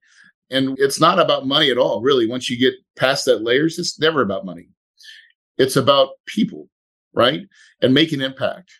And 0.50 0.78
it's 0.78 1.00
not 1.00 1.18
about 1.18 1.46
money 1.46 1.70
at 1.70 1.78
all 1.78 2.02
really. 2.02 2.26
Once 2.26 2.50
you 2.50 2.58
get 2.58 2.74
past 2.96 3.24
that 3.26 3.42
layers 3.42 3.78
it's 3.78 3.98
never 4.00 4.20
about 4.20 4.44
money. 4.44 4.68
It's 5.58 5.76
about 5.76 6.10
people 6.26 6.68
right? 7.14 7.42
And 7.80 7.94
making 7.94 8.20
impact. 8.20 8.72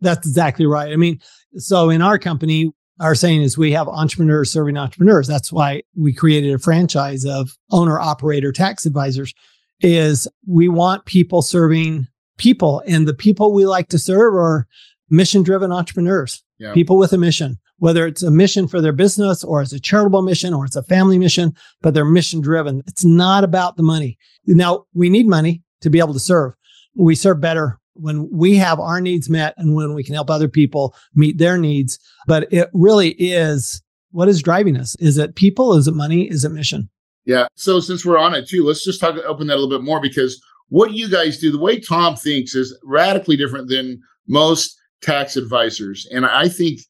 That's 0.00 0.26
exactly 0.26 0.66
right. 0.66 0.92
I 0.92 0.96
mean 0.96 1.18
so 1.56 1.90
in 1.90 2.00
our 2.00 2.18
company 2.18 2.72
our 3.00 3.14
saying 3.14 3.42
is 3.42 3.58
we 3.58 3.72
have 3.72 3.88
entrepreneurs 3.88 4.52
serving 4.52 4.76
entrepreneurs 4.76 5.26
that's 5.26 5.52
why 5.52 5.82
we 5.96 6.12
created 6.12 6.54
a 6.54 6.58
franchise 6.58 7.24
of 7.24 7.50
owner 7.70 7.98
operator 7.98 8.52
tax 8.52 8.86
advisors 8.86 9.34
is 9.80 10.28
we 10.46 10.68
want 10.68 11.04
people 11.06 11.42
serving 11.42 12.06
people 12.38 12.82
and 12.86 13.06
the 13.06 13.14
people 13.14 13.52
we 13.52 13.66
like 13.66 13.88
to 13.88 13.98
serve 13.98 14.34
are 14.34 14.66
mission 15.10 15.42
driven 15.42 15.70
entrepreneurs, 15.70 16.42
yeah. 16.58 16.72
people 16.72 16.96
with 16.96 17.12
a 17.12 17.18
mission, 17.18 17.58
whether 17.78 18.06
it's 18.06 18.22
a 18.22 18.30
mission 18.30 18.66
for 18.66 18.80
their 18.80 18.92
business 18.92 19.44
or 19.44 19.60
it's 19.62 19.72
a 19.72 19.80
charitable 19.80 20.22
mission 20.22 20.54
or 20.54 20.64
it's 20.64 20.76
a 20.76 20.82
family 20.82 21.18
mission, 21.18 21.54
but 21.82 21.94
they're 21.94 22.04
mission 22.04 22.40
driven. 22.40 22.82
It's 22.86 23.04
not 23.04 23.44
about 23.44 23.76
the 23.76 23.82
money. 23.82 24.18
Now 24.46 24.86
we 24.94 25.10
need 25.10 25.28
money 25.28 25.62
to 25.82 25.90
be 25.90 25.98
able 25.98 26.14
to 26.14 26.20
serve. 26.20 26.54
We 26.96 27.14
serve 27.14 27.40
better 27.40 27.78
when 27.94 28.28
we 28.30 28.56
have 28.56 28.80
our 28.80 29.00
needs 29.00 29.28
met 29.28 29.54
and 29.56 29.74
when 29.74 29.94
we 29.94 30.04
can 30.04 30.14
help 30.14 30.30
other 30.30 30.48
people 30.48 30.94
meet 31.14 31.38
their 31.38 31.58
needs. 31.58 31.98
But 32.26 32.52
it 32.52 32.68
really 32.72 33.10
is 33.10 33.82
what 34.12 34.28
is 34.28 34.42
driving 34.42 34.76
us? 34.76 34.94
Is 34.96 35.18
it 35.18 35.34
people? 35.34 35.74
Is 35.74 35.88
it 35.88 35.94
money? 35.94 36.28
Is 36.30 36.44
it 36.44 36.50
mission? 36.50 36.88
Yeah. 37.24 37.46
So 37.54 37.80
since 37.80 38.04
we're 38.04 38.18
on 38.18 38.34
it 38.34 38.48
too, 38.48 38.64
let's 38.64 38.84
just 38.84 39.00
talk 39.00 39.16
open 39.24 39.46
that 39.46 39.54
a 39.54 39.60
little 39.60 39.78
bit 39.78 39.84
more 39.84 40.00
because 40.00 40.40
what 40.68 40.92
you 40.92 41.08
guys 41.08 41.38
do, 41.38 41.50
the 41.50 41.58
way 41.58 41.78
Tom 41.78 42.16
thinks 42.16 42.54
is 42.54 42.76
radically 42.84 43.36
different 43.36 43.68
than 43.68 44.00
most 44.28 44.76
tax 45.02 45.36
advisors. 45.36 46.06
And 46.12 46.24
I 46.26 46.48
think 46.48 46.80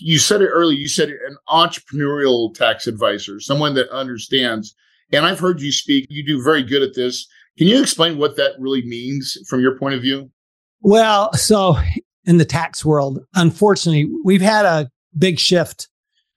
you 0.00 0.18
said 0.18 0.42
it 0.42 0.48
earlier, 0.48 0.78
you 0.78 0.88
said 0.88 1.08
an 1.08 1.36
entrepreneurial 1.48 2.54
tax 2.54 2.86
advisor, 2.86 3.40
someone 3.40 3.74
that 3.74 3.90
understands. 3.90 4.74
And 5.12 5.24
I've 5.24 5.38
heard 5.38 5.60
you 5.60 5.72
speak, 5.72 6.06
you 6.10 6.24
do 6.24 6.42
very 6.42 6.62
good 6.62 6.82
at 6.82 6.94
this. 6.94 7.26
Can 7.56 7.66
you 7.66 7.80
explain 7.80 8.18
what 8.18 8.36
that 8.36 8.52
really 8.58 8.84
means 8.86 9.36
from 9.48 9.60
your 9.60 9.78
point 9.78 9.94
of 9.94 10.02
view? 10.02 10.30
Well, 10.80 11.32
so 11.34 11.76
in 12.24 12.38
the 12.38 12.44
tax 12.44 12.84
world, 12.84 13.20
unfortunately, 13.34 14.10
we've 14.24 14.40
had 14.40 14.64
a 14.64 14.90
big 15.16 15.38
shift 15.38 15.88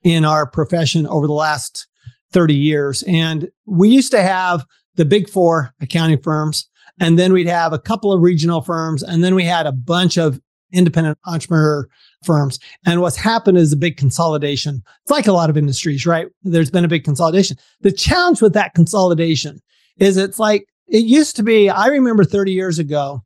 in 0.02 0.24
our 0.24 0.46
profession 0.46 1.06
over 1.06 1.26
the 1.26 1.32
last 1.32 1.86
30 2.32 2.54
years. 2.54 3.02
And 3.04 3.48
we 3.66 3.88
used 3.88 4.10
to 4.12 4.22
have 4.22 4.64
the 4.96 5.04
big 5.04 5.28
four 5.28 5.72
accounting 5.80 6.20
firms, 6.20 6.68
and 7.00 7.18
then 7.18 7.32
we'd 7.32 7.46
have 7.46 7.72
a 7.72 7.78
couple 7.78 8.12
of 8.12 8.20
regional 8.20 8.60
firms, 8.60 9.02
and 9.02 9.22
then 9.22 9.34
we 9.34 9.44
had 9.44 9.66
a 9.66 9.72
bunch 9.72 10.18
of 10.18 10.40
independent 10.72 11.18
entrepreneur 11.26 11.86
firms. 12.24 12.58
And 12.86 13.00
what's 13.00 13.16
happened 13.16 13.58
is 13.58 13.72
a 13.72 13.76
big 13.76 13.96
consolidation. 13.96 14.82
It's 15.02 15.10
like 15.10 15.26
a 15.26 15.32
lot 15.32 15.50
of 15.50 15.56
industries, 15.56 16.06
right? 16.06 16.26
There's 16.42 16.70
been 16.70 16.84
a 16.84 16.88
big 16.88 17.04
consolidation. 17.04 17.58
The 17.80 17.92
challenge 17.92 18.40
with 18.40 18.54
that 18.54 18.74
consolidation 18.74 19.60
is 19.98 20.16
it's 20.16 20.38
like 20.38 20.66
it 20.88 21.04
used 21.04 21.36
to 21.36 21.42
be, 21.42 21.68
I 21.68 21.86
remember 21.86 22.24
30 22.24 22.52
years 22.52 22.78
ago, 22.78 23.22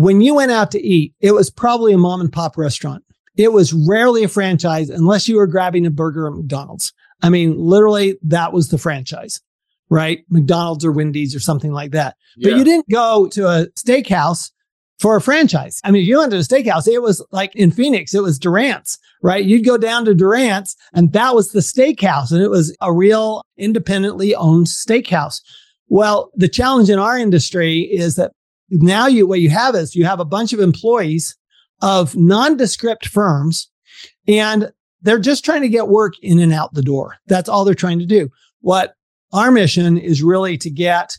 when 0.00 0.22
you 0.22 0.34
went 0.34 0.50
out 0.50 0.70
to 0.70 0.80
eat, 0.80 1.14
it 1.20 1.32
was 1.32 1.50
probably 1.50 1.92
a 1.92 1.98
mom 1.98 2.22
and 2.22 2.32
pop 2.32 2.56
restaurant. 2.56 3.04
It 3.36 3.52
was 3.52 3.74
rarely 3.74 4.24
a 4.24 4.28
franchise 4.28 4.88
unless 4.88 5.28
you 5.28 5.36
were 5.36 5.46
grabbing 5.46 5.84
a 5.84 5.90
burger 5.90 6.26
at 6.26 6.32
McDonald's. 6.32 6.92
I 7.22 7.28
mean, 7.28 7.58
literally, 7.58 8.18
that 8.22 8.54
was 8.54 8.68
the 8.68 8.78
franchise, 8.78 9.40
right? 9.90 10.20
McDonald's 10.30 10.86
or 10.86 10.92
Wendy's 10.92 11.36
or 11.36 11.40
something 11.40 11.72
like 11.72 11.90
that. 11.92 12.16
Yeah. 12.36 12.50
But 12.50 12.58
you 12.58 12.64
didn't 12.64 12.88
go 12.90 13.28
to 13.28 13.46
a 13.46 13.66
steakhouse 13.78 14.50
for 14.98 15.16
a 15.16 15.20
franchise. 15.20 15.80
I 15.84 15.90
mean, 15.90 16.02
if 16.02 16.08
you 16.08 16.18
went 16.18 16.30
to 16.32 16.38
a 16.38 16.40
steakhouse, 16.40 16.88
it 16.88 17.02
was 17.02 17.24
like 17.30 17.54
in 17.54 17.70
Phoenix, 17.70 18.14
it 18.14 18.22
was 18.22 18.38
Durant's, 18.38 18.98
right? 19.22 19.44
You'd 19.44 19.66
go 19.66 19.76
down 19.76 20.06
to 20.06 20.14
Durant's 20.14 20.76
and 20.94 21.12
that 21.12 21.34
was 21.34 21.52
the 21.52 21.60
steakhouse 21.60 22.32
and 22.32 22.42
it 22.42 22.50
was 22.50 22.74
a 22.80 22.90
real 22.90 23.42
independently 23.58 24.34
owned 24.34 24.66
steakhouse. 24.66 25.42
Well, 25.88 26.30
the 26.34 26.48
challenge 26.48 26.88
in 26.88 26.98
our 26.98 27.18
industry 27.18 27.80
is 27.80 28.14
that 28.14 28.32
now 28.70 29.06
you, 29.06 29.26
what 29.26 29.40
you 29.40 29.50
have 29.50 29.74
is 29.74 29.94
you 29.94 30.04
have 30.04 30.20
a 30.20 30.24
bunch 30.24 30.52
of 30.52 30.60
employees 30.60 31.36
of 31.82 32.14
nondescript 32.16 33.06
firms 33.06 33.70
and 34.28 34.70
they're 35.02 35.18
just 35.18 35.44
trying 35.44 35.62
to 35.62 35.68
get 35.68 35.88
work 35.88 36.14
in 36.22 36.38
and 36.38 36.52
out 36.52 36.74
the 36.74 36.82
door. 36.82 37.16
That's 37.26 37.48
all 37.48 37.64
they're 37.64 37.74
trying 37.74 37.98
to 38.00 38.06
do. 38.06 38.28
What 38.60 38.94
our 39.32 39.50
mission 39.50 39.96
is 39.96 40.22
really 40.22 40.58
to 40.58 40.70
get, 40.70 41.16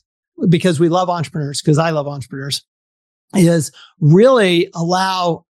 because 0.50 0.80
we 0.80 0.90
love 0.90 1.10
entrepreneurs, 1.10 1.62
because 1.62 1.78
I 1.78 1.90
love 1.90 2.08
entrepreneurs, 2.08 2.64
is 3.34 3.72
really 4.00 4.70
allow 4.76 5.46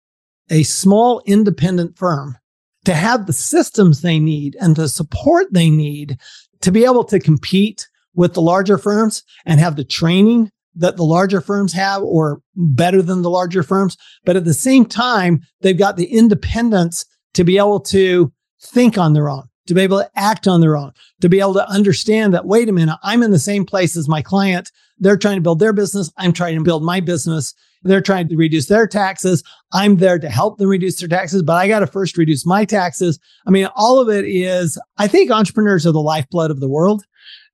a 0.50 0.62
small 0.64 1.22
independent 1.26 1.96
firm 1.96 2.36
to 2.84 2.94
have 2.94 3.26
the 3.26 3.32
systems 3.32 4.00
they 4.00 4.18
need 4.18 4.56
and 4.60 4.76
the 4.76 4.88
support 4.88 5.52
they 5.52 5.70
need 5.70 6.18
to 6.60 6.70
be 6.70 6.84
able 6.84 7.04
to 7.04 7.18
compete 7.18 7.88
with 8.14 8.34
the 8.34 8.42
larger 8.42 8.78
firms 8.78 9.22
and 9.46 9.60
have 9.60 9.76
the 9.76 9.84
training 9.84 10.50
that 10.74 10.96
the 10.96 11.04
larger 11.04 11.40
firms 11.40 11.72
have 11.72 12.02
or 12.02 12.40
better 12.54 13.02
than 13.02 13.22
the 13.22 13.30
larger 13.30 13.62
firms. 13.62 13.96
But 14.24 14.36
at 14.36 14.44
the 14.44 14.54
same 14.54 14.84
time, 14.84 15.42
they've 15.60 15.78
got 15.78 15.96
the 15.96 16.06
independence 16.06 17.04
to 17.34 17.44
be 17.44 17.58
able 17.58 17.80
to 17.80 18.32
think 18.62 18.98
on 18.98 19.12
their 19.12 19.28
own, 19.28 19.44
to 19.66 19.74
be 19.74 19.80
able 19.80 19.98
to 19.98 20.10
act 20.16 20.46
on 20.46 20.60
their 20.60 20.76
own, 20.76 20.92
to 21.20 21.28
be 21.28 21.40
able 21.40 21.54
to 21.54 21.68
understand 21.68 22.34
that, 22.34 22.46
wait 22.46 22.68
a 22.68 22.72
minute, 22.72 22.98
I'm 23.02 23.22
in 23.22 23.30
the 23.30 23.38
same 23.38 23.64
place 23.64 23.96
as 23.96 24.08
my 24.08 24.22
client. 24.22 24.70
They're 24.98 25.16
trying 25.16 25.36
to 25.36 25.42
build 25.42 25.58
their 25.58 25.72
business. 25.72 26.12
I'm 26.18 26.32
trying 26.32 26.56
to 26.56 26.64
build 26.64 26.82
my 26.82 27.00
business. 27.00 27.54
They're 27.82 28.02
trying 28.02 28.28
to 28.28 28.36
reduce 28.36 28.66
their 28.66 28.86
taxes. 28.86 29.42
I'm 29.72 29.96
there 29.96 30.18
to 30.18 30.28
help 30.28 30.58
them 30.58 30.68
reduce 30.68 31.00
their 31.00 31.08
taxes, 31.08 31.42
but 31.42 31.54
I 31.54 31.66
got 31.66 31.78
to 31.80 31.86
first 31.86 32.18
reduce 32.18 32.44
my 32.44 32.66
taxes. 32.66 33.18
I 33.46 33.50
mean, 33.50 33.68
all 33.74 33.98
of 33.98 34.10
it 34.10 34.26
is, 34.26 34.78
I 34.98 35.08
think 35.08 35.30
entrepreneurs 35.30 35.86
are 35.86 35.92
the 35.92 36.02
lifeblood 36.02 36.50
of 36.50 36.60
the 36.60 36.68
world. 36.68 37.04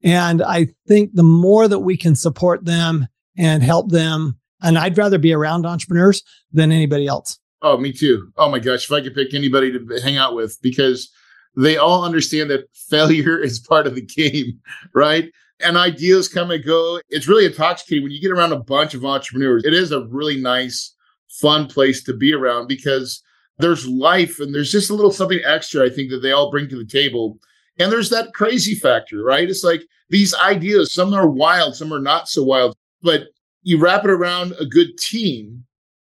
And 0.02 0.42
I 0.42 0.68
think 0.86 1.14
the 1.14 1.22
more 1.22 1.68
that 1.68 1.80
we 1.80 1.96
can 1.96 2.14
support 2.14 2.64
them 2.64 3.06
and 3.36 3.62
help 3.62 3.90
them, 3.90 4.38
and 4.62 4.78
I'd 4.78 4.98
rather 4.98 5.18
be 5.18 5.32
around 5.32 5.66
entrepreneurs 5.66 6.22
than 6.52 6.72
anybody 6.72 7.06
else. 7.06 7.38
Oh, 7.62 7.76
me 7.76 7.92
too. 7.92 8.30
Oh 8.36 8.50
my 8.50 8.58
gosh, 8.58 8.84
if 8.84 8.92
I 8.92 9.00
could 9.00 9.14
pick 9.14 9.34
anybody 9.34 9.72
to 9.72 10.00
hang 10.02 10.16
out 10.16 10.34
with, 10.34 10.58
because 10.62 11.10
they 11.56 11.76
all 11.76 12.04
understand 12.04 12.50
that 12.50 12.68
failure 12.88 13.38
is 13.38 13.58
part 13.58 13.86
of 13.86 13.94
the 13.94 14.02
game, 14.02 14.60
right? 14.94 15.30
and 15.60 15.76
ideas 15.76 16.28
come 16.28 16.50
and 16.50 16.64
go. 16.64 17.00
It's 17.08 17.28
really 17.28 17.46
intoxicating 17.46 18.02
when 18.02 18.12
you 18.12 18.20
get 18.20 18.30
around 18.30 18.52
a 18.52 18.58
bunch 18.58 18.94
of 18.94 19.04
entrepreneurs. 19.04 19.64
It 19.64 19.74
is 19.74 19.92
a 19.92 20.06
really 20.06 20.40
nice, 20.40 20.94
fun 21.28 21.66
place 21.66 22.02
to 22.04 22.14
be 22.14 22.34
around 22.34 22.66
because 22.66 23.22
there's 23.58 23.86
life 23.86 24.38
and 24.38 24.54
there's 24.54 24.72
just 24.72 24.90
a 24.90 24.94
little 24.94 25.10
something 25.12 25.40
extra, 25.44 25.84
I 25.84 25.90
think, 25.90 26.10
that 26.10 26.20
they 26.20 26.32
all 26.32 26.50
bring 26.50 26.68
to 26.68 26.76
the 26.76 26.84
table. 26.84 27.38
And 27.78 27.92
there's 27.92 28.10
that 28.10 28.32
crazy 28.34 28.74
factor, 28.74 29.22
right? 29.22 29.48
It's 29.48 29.64
like 29.64 29.82
these 30.08 30.34
ideas, 30.34 30.92
some 30.92 31.12
are 31.12 31.28
wild, 31.28 31.76
some 31.76 31.92
are 31.92 32.00
not 32.00 32.28
so 32.28 32.42
wild, 32.42 32.74
but 33.02 33.24
you 33.62 33.78
wrap 33.78 34.04
it 34.04 34.10
around 34.10 34.54
a 34.58 34.64
good 34.64 34.96
team. 34.98 35.64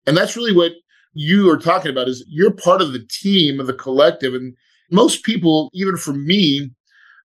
And 0.06 0.16
that's 0.16 0.36
really 0.36 0.54
what 0.54 0.72
you 1.14 1.50
are 1.50 1.58
talking 1.58 1.90
about 1.90 2.08
is 2.08 2.24
you're 2.28 2.52
part 2.52 2.80
of 2.80 2.92
the 2.92 3.04
team 3.10 3.58
of 3.58 3.66
the 3.66 3.72
collective. 3.72 4.34
And 4.34 4.54
most 4.90 5.24
people, 5.24 5.70
even 5.72 5.96
for 5.96 6.12
me, 6.12 6.70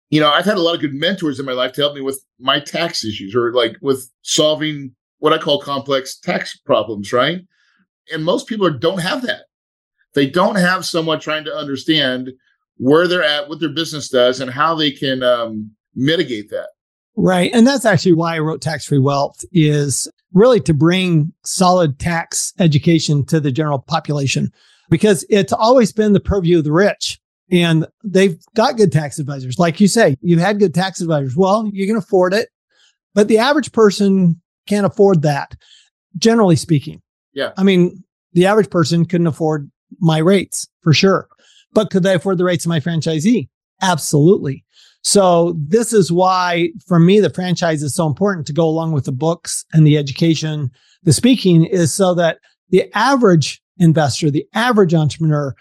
you 0.09 0.19
know, 0.19 0.29
I've 0.29 0.45
had 0.45 0.57
a 0.57 0.61
lot 0.61 0.75
of 0.75 0.81
good 0.81 0.93
mentors 0.93 1.39
in 1.39 1.45
my 1.45 1.53
life 1.53 1.73
to 1.73 1.81
help 1.81 1.95
me 1.95 2.01
with 2.01 2.23
my 2.39 2.59
tax 2.59 3.03
issues 3.03 3.35
or 3.35 3.53
like 3.53 3.77
with 3.81 4.09
solving 4.21 4.95
what 5.19 5.33
I 5.33 5.37
call 5.37 5.61
complex 5.61 6.17
tax 6.17 6.57
problems, 6.57 7.13
right? 7.13 7.41
And 8.11 8.23
most 8.23 8.47
people 8.47 8.69
don't 8.69 9.01
have 9.01 9.21
that. 9.23 9.43
They 10.15 10.27
don't 10.27 10.55
have 10.55 10.85
someone 10.85 11.19
trying 11.19 11.45
to 11.45 11.55
understand 11.55 12.31
where 12.79 13.07
they're 13.07 13.23
at, 13.23 13.47
what 13.47 13.59
their 13.59 13.69
business 13.69 14.09
does, 14.09 14.39
and 14.39 14.49
how 14.49 14.73
they 14.73 14.89
can 14.89 15.21
um, 15.21 15.71
mitigate 15.95 16.49
that. 16.49 16.69
Right. 17.15 17.51
And 17.53 17.67
that's 17.67 17.85
actually 17.85 18.13
why 18.13 18.35
I 18.35 18.39
wrote 18.39 18.61
Tax 18.61 18.85
Free 18.85 18.99
Wealth 18.99 19.43
is 19.51 20.09
really 20.33 20.61
to 20.61 20.73
bring 20.73 21.33
solid 21.43 21.99
tax 21.99 22.53
education 22.59 23.25
to 23.25 23.39
the 23.39 23.51
general 23.51 23.79
population 23.79 24.51
because 24.89 25.25
it's 25.29 25.51
always 25.51 25.91
been 25.91 26.13
the 26.13 26.19
purview 26.19 26.59
of 26.59 26.63
the 26.63 26.71
rich 26.71 27.19
and 27.51 27.85
they've 28.03 28.39
got 28.55 28.77
good 28.77 28.91
tax 28.91 29.19
advisors. 29.19 29.59
Like 29.59 29.81
you 29.81 29.87
say, 29.87 30.17
you've 30.21 30.39
had 30.39 30.59
good 30.59 30.73
tax 30.73 31.01
advisors. 31.01 31.35
Well, 31.35 31.69
you 31.73 31.87
can 31.87 31.97
afford 31.97 32.33
it, 32.33 32.49
but 33.13 33.27
the 33.27 33.39
average 33.39 33.71
person 33.71 34.39
can't 34.67 34.85
afford 34.85 35.23
that, 35.23 35.55
generally 36.17 36.55
speaking. 36.55 37.01
Yeah. 37.33 37.51
I 37.57 37.63
mean, 37.63 38.03
the 38.33 38.45
average 38.45 38.69
person 38.69 39.05
couldn't 39.05 39.27
afford 39.27 39.69
my 39.99 40.19
rates 40.19 40.67
for 40.81 40.93
sure. 40.93 41.27
But 41.73 41.89
could 41.89 42.03
they 42.03 42.15
afford 42.15 42.37
the 42.37 42.45
rates 42.45 42.65
of 42.65 42.69
my 42.69 42.79
franchisee? 42.79 43.47
Absolutely. 43.81 44.65
So 45.01 45.55
this 45.57 45.93
is 45.93 46.11
why 46.11 46.69
for 46.85 46.99
me, 46.99 47.19
the 47.19 47.29
franchise 47.29 47.83
is 47.83 47.95
so 47.95 48.07
important 48.07 48.47
to 48.47 48.53
go 48.53 48.65
along 48.65 48.91
with 48.91 49.05
the 49.05 49.11
books 49.11 49.63
and 49.71 49.87
the 49.87 49.97
education. 49.97 50.71
The 51.03 51.13
speaking 51.13 51.65
is 51.65 51.93
so 51.93 52.13
that 52.15 52.39
the 52.69 52.89
average 52.93 53.61
investor, 53.77 54.29
the 54.29 54.45
average 54.53 54.93
entrepreneur 54.93 55.55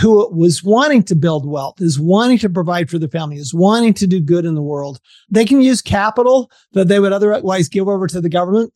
who 0.00 0.32
was 0.34 0.64
wanting 0.64 1.02
to 1.02 1.14
build 1.14 1.46
wealth, 1.46 1.80
is 1.80 2.00
wanting 2.00 2.38
to 2.38 2.48
provide 2.48 2.88
for 2.88 2.98
the 2.98 3.08
family, 3.08 3.36
is 3.36 3.52
wanting 3.52 3.92
to 3.94 4.06
do 4.06 4.20
good 4.20 4.44
in 4.44 4.54
the 4.54 4.62
world, 4.62 4.98
they 5.28 5.44
can 5.44 5.60
use 5.60 5.82
capital 5.82 6.50
that 6.72 6.88
they 6.88 7.00
would 7.00 7.12
otherwise 7.12 7.68
give 7.68 7.88
over 7.88 8.06
to 8.06 8.20
the 8.20 8.30
government 8.30 8.72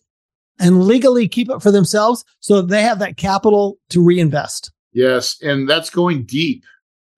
and 0.58 0.84
legally 0.84 1.26
keep 1.28 1.48
it 1.48 1.62
for 1.62 1.70
themselves 1.70 2.24
so 2.40 2.60
they 2.60 2.82
have 2.82 2.98
that 2.98 3.16
capital 3.16 3.78
to 3.88 4.02
reinvest. 4.02 4.70
Yes. 4.92 5.40
And 5.40 5.68
that's 5.68 5.90
going 5.90 6.24
deep. 6.24 6.64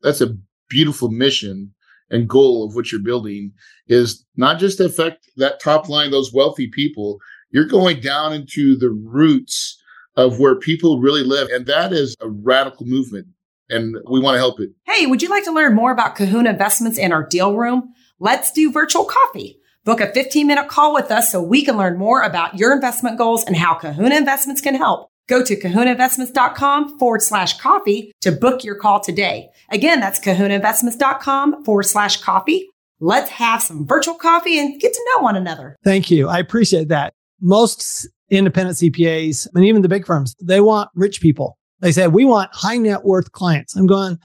That's 0.02 0.20
a 0.20 0.36
beautiful 0.68 1.08
mission 1.08 1.74
and 2.10 2.28
goal 2.28 2.64
of 2.64 2.74
what 2.74 2.90
you're 2.90 3.00
building 3.00 3.52
is 3.86 4.24
not 4.36 4.58
just 4.58 4.78
to 4.78 4.84
affect 4.84 5.28
that 5.36 5.60
top 5.60 5.88
line, 5.88 6.10
those 6.10 6.32
wealthy 6.32 6.68
people, 6.68 7.18
you're 7.50 7.66
going 7.66 8.00
down 8.00 8.32
into 8.32 8.76
the 8.76 8.90
roots 8.90 9.80
of 10.16 10.38
where 10.38 10.56
people 10.56 11.00
really 11.00 11.22
live. 11.22 11.48
And 11.48 11.66
that 11.66 11.92
is 11.92 12.16
a 12.20 12.28
radical 12.28 12.86
movement 12.86 13.28
and 13.68 13.96
we 14.10 14.20
want 14.20 14.34
to 14.34 14.38
help 14.38 14.60
it. 14.60 14.70
Hey, 14.86 15.06
would 15.06 15.22
you 15.22 15.28
like 15.28 15.44
to 15.44 15.52
learn 15.52 15.74
more 15.74 15.92
about 15.92 16.16
Kahuna 16.16 16.50
Investments 16.50 16.98
in 16.98 17.12
our 17.12 17.24
deal 17.24 17.56
room? 17.56 17.94
Let's 18.18 18.50
do 18.50 18.72
virtual 18.72 19.04
coffee. 19.04 19.60
Book 19.84 20.00
a 20.00 20.12
15 20.12 20.46
minute 20.46 20.68
call 20.68 20.92
with 20.92 21.10
us 21.10 21.32
so 21.32 21.40
we 21.40 21.64
can 21.64 21.76
learn 21.76 21.96
more 21.96 22.22
about 22.22 22.58
your 22.58 22.74
investment 22.74 23.16
goals 23.16 23.44
and 23.44 23.56
how 23.56 23.74
Kahuna 23.74 24.16
Investments 24.16 24.60
can 24.60 24.74
help. 24.74 25.09
Go 25.30 25.42
to 25.42 25.56
kahunainvestments.com 25.56 26.98
forward 26.98 27.22
slash 27.22 27.56
coffee 27.58 28.12
to 28.20 28.32
book 28.32 28.64
your 28.64 28.74
call 28.74 29.00
today. 29.00 29.48
Again, 29.70 30.00
that's 30.00 30.20
kahunainvestments.com 30.20 31.64
forward 31.64 31.84
slash 31.84 32.20
coffee. 32.20 32.68
Let's 33.00 33.30
have 33.30 33.62
some 33.62 33.86
virtual 33.86 34.16
coffee 34.16 34.58
and 34.58 34.78
get 34.78 34.92
to 34.92 35.06
know 35.16 35.22
one 35.22 35.36
another. 35.36 35.76
Thank 35.82 36.10
you. 36.10 36.28
I 36.28 36.38
appreciate 36.38 36.88
that. 36.88 37.14
Most 37.40 38.06
independent 38.28 38.76
CPAs 38.76 39.48
and 39.54 39.64
even 39.64 39.80
the 39.80 39.88
big 39.88 40.04
firms, 40.04 40.36
they 40.42 40.60
want 40.60 40.90
rich 40.94 41.22
people 41.22 41.56
they 41.80 41.92
say, 41.92 42.06
we 42.06 42.24
want 42.24 42.50
high 42.52 42.76
net 42.76 43.04
worth 43.04 43.32
clients. 43.32 43.74
I'm 43.74 43.86
going, 43.86 44.18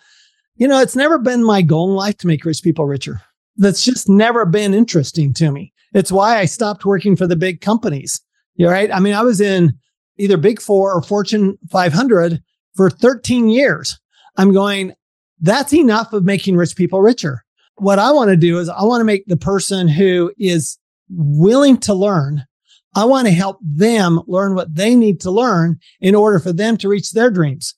you 0.56 0.68
know, 0.68 0.80
it's 0.80 0.96
never 0.96 1.18
been 1.18 1.44
my 1.44 1.62
goal 1.62 1.90
in 1.90 1.96
life 1.96 2.18
to 2.18 2.28
make 2.28 2.46
rich 2.46 2.62
people 2.62 2.86
richer. 2.86 3.22
That's 3.58 3.84
just 3.84 4.10
never 4.10 4.46
been 4.46 4.74
interesting 4.74 5.34
to 5.36 5.52
me. 5.52 5.74
It's 5.94 6.12
why 6.12 6.38
I 6.40 6.46
stopped 6.46 6.86
working 6.86 7.16
for 7.16 7.26
the 7.28 7.38
big 7.38 7.62
companies. 7.62 8.20
You're 8.56 8.72
right? 8.72 8.92
I 8.92 9.00
mean, 9.00 9.14
I 9.14 9.22
was 9.22 9.40
in 9.40 9.74
either 10.18 10.38
Big 10.38 10.62
Four 10.62 10.94
or 10.94 11.02
Fortune 11.02 11.58
500 11.72 12.42
for 12.76 12.90
13 12.90 13.50
years. 13.50 14.00
I'm 14.38 14.54
going, 14.54 14.94
that's 15.42 15.74
enough 15.74 16.14
of 16.14 16.24
making 16.24 16.56
rich 16.56 16.76
people 16.76 17.02
richer. 17.02 17.44
What 17.76 18.00
I 18.00 18.12
want 18.12 18.30
to 18.30 18.38
do 18.38 18.60
is 18.60 18.70
I 18.70 18.84
want 18.84 19.02
to 19.02 19.06
make 19.06 19.26
the 19.28 19.38
person 19.38 19.88
who 19.88 20.32
is 20.38 20.78
willing 21.10 21.78
to 21.78 21.94
learn 21.94 22.46
I 22.96 23.04
want 23.04 23.28
to 23.28 23.34
help 23.34 23.60
them 23.62 24.22
learn 24.26 24.56
what 24.56 24.74
they 24.74 24.96
need 24.96 25.20
to 25.22 25.32
learn 25.32 25.80
in 26.00 26.16
order 26.16 26.40
for 26.40 26.54
them 26.54 26.78
to 26.78 26.90
reach 26.90 27.12
their 27.12 27.30
dreams. 27.30 27.76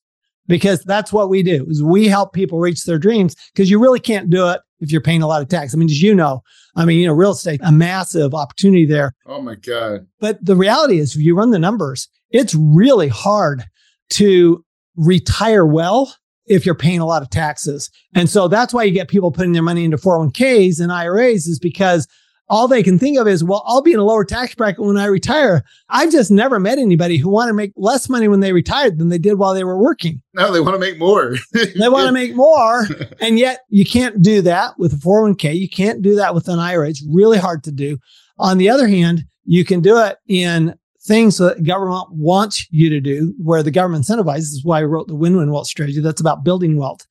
because 0.50 0.82
that's 0.84 1.12
what 1.12 1.28
we 1.28 1.43
do 1.43 1.65
is 1.67 1.84
we 1.84 2.08
help 2.08 2.32
people 2.32 2.60
reach 2.60 2.86
their 2.86 2.97
dreams 2.97 3.36
because 3.52 3.69
you 3.69 3.80
really 3.80 4.00
can't 4.00 4.30
do 4.30 4.47
it 4.47 4.62
if 4.80 4.92
you're 4.92 5.02
paying 5.02 5.22
a 5.22 5.28
lot 5.28 5.42
of 5.42 5.48
tax. 5.48 5.74
I 5.74 5.78
mean, 5.78 5.90
as 5.90 6.02
you 6.02 6.13
know, 6.13 6.42
I 6.76 6.86
mean, 6.86 7.00
you 7.00 7.08
know, 7.08 7.13
real 7.13 7.32
estate, 7.32 7.60
a 7.63 7.72
massive 7.72 8.34
opportunity 8.34 8.86
there. 8.86 9.13
Oh 9.26 9.42
my 9.42 9.56
God. 9.56 10.08
But 10.20 10.44
the 10.44 10.56
reality 10.56 11.00
is 11.00 11.16
if 11.16 11.22
you 11.22 11.36
run 11.36 11.52
the 11.52 11.60
numbers, 11.60 12.08
it's 12.30 12.56
really 12.56 13.08
hard 13.08 13.63
to 14.12 14.63
retire 14.96 15.66
well 15.66 16.13
if 16.46 16.66
you're 16.66 16.76
paying 16.76 17.00
a 17.00 17.06
lot 17.06 17.22
of 17.22 17.30
taxes. 17.30 17.90
And 18.16 18.30
so 18.30 18.48
that's 18.48 18.74
why 18.74 18.84
you 18.84 18.92
get 18.92 19.10
people 19.10 19.32
putting 19.32 19.52
their 19.52 19.63
money 19.63 19.84
into 19.84 19.98
401ks 19.98 20.80
and 20.80 20.92
IRAs 20.92 21.48
is 21.48 21.60
because 21.60 22.08
all 22.50 22.68
they 22.68 22.84
can 22.84 22.98
think 22.98 23.18
of 23.18 23.28
is, 23.28 23.44
well, 23.44 23.64
I'll 23.66 23.82
be 23.82 23.94
in 23.94 24.00
a 24.00 24.04
lower 24.04 24.24
tax 24.24 24.56
bracket 24.56 24.84
when 24.84 24.98
I 24.98 25.06
retire. 25.06 25.64
I've 25.90 26.12
just 26.12 26.32
never 26.32 26.60
met 26.60 26.78
anybody 26.78 27.18
who 27.18 27.30
want 27.30 27.50
to 27.50 27.54
make 27.54 27.74
less 27.76 28.08
money 28.10 28.28
when 28.28 28.40
they 28.40 28.54
retired 28.54 28.98
than 28.98 29.10
they 29.10 29.18
did 29.18 29.36
while 29.36 29.54
they 29.54 29.64
were 29.64 29.82
working. 29.82 30.22
No, 30.34 30.52
they 30.52 30.62
want 30.62 30.76
to 30.76 30.80
make 30.80 30.98
more. 30.98 31.36
they 31.52 31.90
want 31.90 32.08
to 32.08 32.12
make 32.14 32.36
more. 32.36 32.86
And 33.20 33.38
yet 33.38 33.62
you 33.70 33.86
can't 33.86 34.22
do 34.22 34.42
that 34.44 34.80
with 34.80 34.94
a 34.94 34.98
401k. 34.98 35.58
You 35.58 35.70
can't 35.70 36.02
do 36.02 36.16
that 36.16 36.34
with 36.34 36.48
an 36.48 36.60
IRA. 36.60 36.90
It's 36.90 37.06
really 37.10 37.38
hard 37.38 37.64
to 37.66 37.72
do. 37.72 37.98
On 38.40 38.58
the 38.58 38.70
other 38.70 38.88
hand, 38.88 39.26
you 39.46 39.66
can 39.66 39.82
do 39.82 39.98
it 39.98 40.18
in 40.28 40.76
things 41.08 41.38
that 41.38 41.64
government 41.64 42.08
wants 42.12 42.68
you 42.70 42.90
to 42.90 43.00
do, 43.00 43.34
where 43.42 43.64
the 43.64 43.72
government 43.72 44.06
incentivizes. 44.06 44.36
This 44.36 44.54
is 44.54 44.66
why 44.66 44.80
I 44.80 44.84
wrote 44.84 45.08
the 45.08 45.16
win-win 45.16 45.52
wealth 45.52 45.68
strategy. 45.68 46.02
That's 46.02 46.22
about 46.22 46.44
building 46.44 46.78
wealth. 46.78 47.06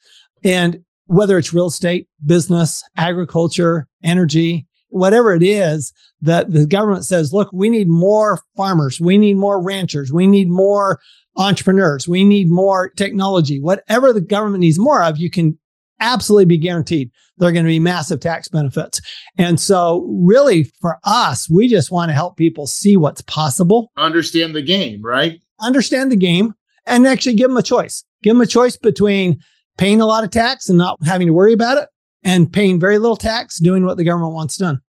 And 0.44 0.82
whether 1.06 1.38
it's 1.38 1.54
real 1.54 1.66
estate, 1.66 2.08
business, 2.24 2.82
agriculture, 2.96 3.88
energy, 4.02 4.66
whatever 4.96 5.34
it 5.34 5.42
is 5.42 5.92
that 6.22 6.50
the 6.50 6.66
government 6.66 7.04
says, 7.04 7.32
look, 7.32 7.50
we 7.52 7.68
need 7.68 7.88
more 7.88 8.40
farmers. 8.56 9.00
We 9.00 9.18
need 9.18 9.36
more 9.36 9.62
ranchers. 9.62 10.12
We 10.12 10.26
need 10.26 10.48
more 10.48 11.00
entrepreneurs. 11.36 12.08
We 12.08 12.24
need 12.24 12.50
more 12.50 12.90
technology. 12.90 13.60
Whatever 13.60 14.12
the 14.12 14.20
government 14.20 14.60
needs 14.60 14.78
more 14.78 15.02
of, 15.02 15.18
you 15.18 15.30
can 15.30 15.58
absolutely 16.00 16.46
be 16.46 16.58
guaranteed 16.58 17.10
there 17.38 17.48
are 17.48 17.52
going 17.52 17.64
to 17.64 17.70
be 17.70 17.78
massive 17.78 18.20
tax 18.20 18.48
benefits. 18.48 19.00
And 19.36 19.60
so 19.60 20.06
really 20.08 20.64
for 20.80 20.98
us, 21.04 21.48
we 21.50 21.68
just 21.68 21.90
want 21.90 22.08
to 22.08 22.14
help 22.14 22.36
people 22.36 22.66
see 22.66 22.96
what's 22.96 23.20
possible. 23.22 23.92
Understand 23.96 24.54
the 24.54 24.62
game, 24.62 25.02
right? 25.02 25.40
Understand 25.60 26.10
the 26.10 26.16
game 26.16 26.54
and 26.86 27.06
actually 27.06 27.34
give 27.34 27.48
them 27.48 27.56
a 27.56 27.62
choice. 27.62 28.04
Give 28.22 28.34
them 28.34 28.40
a 28.40 28.46
choice 28.46 28.76
between 28.76 29.40
paying 29.76 30.00
a 30.00 30.06
lot 30.06 30.24
of 30.24 30.30
tax 30.30 30.68
and 30.68 30.78
not 30.78 30.98
having 31.04 31.26
to 31.26 31.32
worry 31.32 31.52
about 31.52 31.78
it 31.78 31.88
and 32.22 32.52
paying 32.52 32.80
very 32.80 32.98
little 32.98 33.16
tax, 33.16 33.58
doing 33.58 33.84
what 33.84 33.96
the 33.96 34.04
government 34.04 34.32
wants 34.32 34.56
done. 34.56 34.80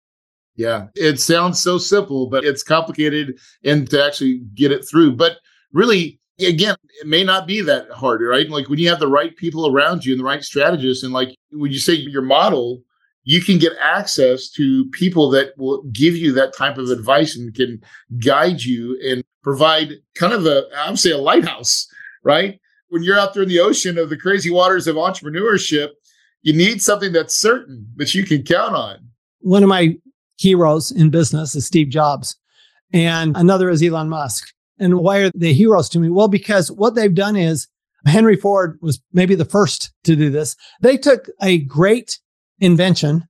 Yeah, 0.57 0.87
it 0.95 1.21
sounds 1.21 1.61
so 1.61 1.77
simple, 1.79 2.29
but 2.29 2.45
it's 2.45 2.63
complicated 2.63 3.39
and 3.63 3.89
to 3.91 4.03
actually 4.05 4.39
get 4.55 4.73
it 4.73 4.89
through. 4.89 5.13
But 5.17 5.39
really, 5.73 6.19
again, 6.41 6.77
it 7.01 7.07
may 7.07 7.25
not 7.25 7.47
be 7.47 7.61
that 7.61 7.91
hard, 7.91 8.23
right? 8.23 8.49
Like 8.49 8.69
when 8.69 8.79
you 8.79 8.89
have 8.89 9.01
the 9.01 9.09
right 9.09 9.37
people 9.37 9.67
around 9.67 10.05
you 10.05 10.15
and 10.15 10.21
the 10.21 10.25
right 10.25 10.43
strategists, 10.43 11.05
and 11.05 11.13
like 11.13 11.37
when 11.51 11.73
you 11.73 11.79
say 11.79 11.93
your 11.93 12.23
model, 12.23 12.83
you 13.25 13.43
can 13.43 13.59
get 13.59 13.73
access 13.83 14.49
to 14.51 14.89
people 14.91 15.29
that 15.31 15.53
will 15.59 15.83
give 15.93 16.17
you 16.17 16.33
that 16.33 16.57
type 16.57 16.79
of 16.79 16.91
advice 16.91 17.37
and 17.37 17.55
can 17.55 17.83
guide 18.19 18.63
you 18.63 18.99
and 19.05 19.23
provide 19.43 19.93
kind 20.15 20.33
of 20.33 20.47
a, 20.47 20.65
I 20.77 20.89
would 20.89 20.99
say, 20.99 21.11
a 21.11 21.19
lighthouse, 21.19 21.87
right? 22.23 22.59
When 22.89 23.03
you're 23.03 23.19
out 23.19 23.35
there 23.35 23.43
in 23.43 23.49
the 23.49 23.61
ocean 23.61 23.99
of 23.99 24.11
the 24.11 24.17
crazy 24.17 24.51
waters 24.51 24.87
of 24.87 24.97
entrepreneurship, 24.97 25.91
you 26.43 26.53
need 26.53 26.81
something 26.81 27.13
that's 27.13 27.37
certain 27.37 27.89
that 27.97 28.15
you 28.15 28.25
can 28.25 28.45
count 28.45 28.77
on. 28.77 28.99
One 29.41 29.65
of 29.65 29.69
my 29.69 29.97
heroes 30.37 30.91
in 30.91 31.11
business 31.11 31.55
is 31.55 31.67
Steve 31.67 31.89
Jobs, 31.89 32.37
and 32.93 33.37
another 33.37 33.69
is 33.71 33.83
Elon 33.83 34.09
Musk. 34.09 34.53
And 34.79 34.99
why 34.99 35.19
are 35.19 35.31
they 35.35 35.53
heroes 35.53 35.89
to 35.91 35.99
me? 35.99 36.11
Well, 36.11 36.29
because 36.29 36.71
what 36.71 36.95
they've 36.95 37.15
done 37.15 37.37
is 37.37 37.69
Henry 38.05 38.37
Ford 38.37 38.79
was 38.81 39.01
maybe 39.13 39.35
the 39.35 39.45
first 39.45 39.93
to 40.05 40.15
do 40.15 40.31
this. 40.31 40.57
They 40.81 40.97
took 40.97 41.29
a 41.43 41.59
great 41.59 42.19
invention. 42.61 43.27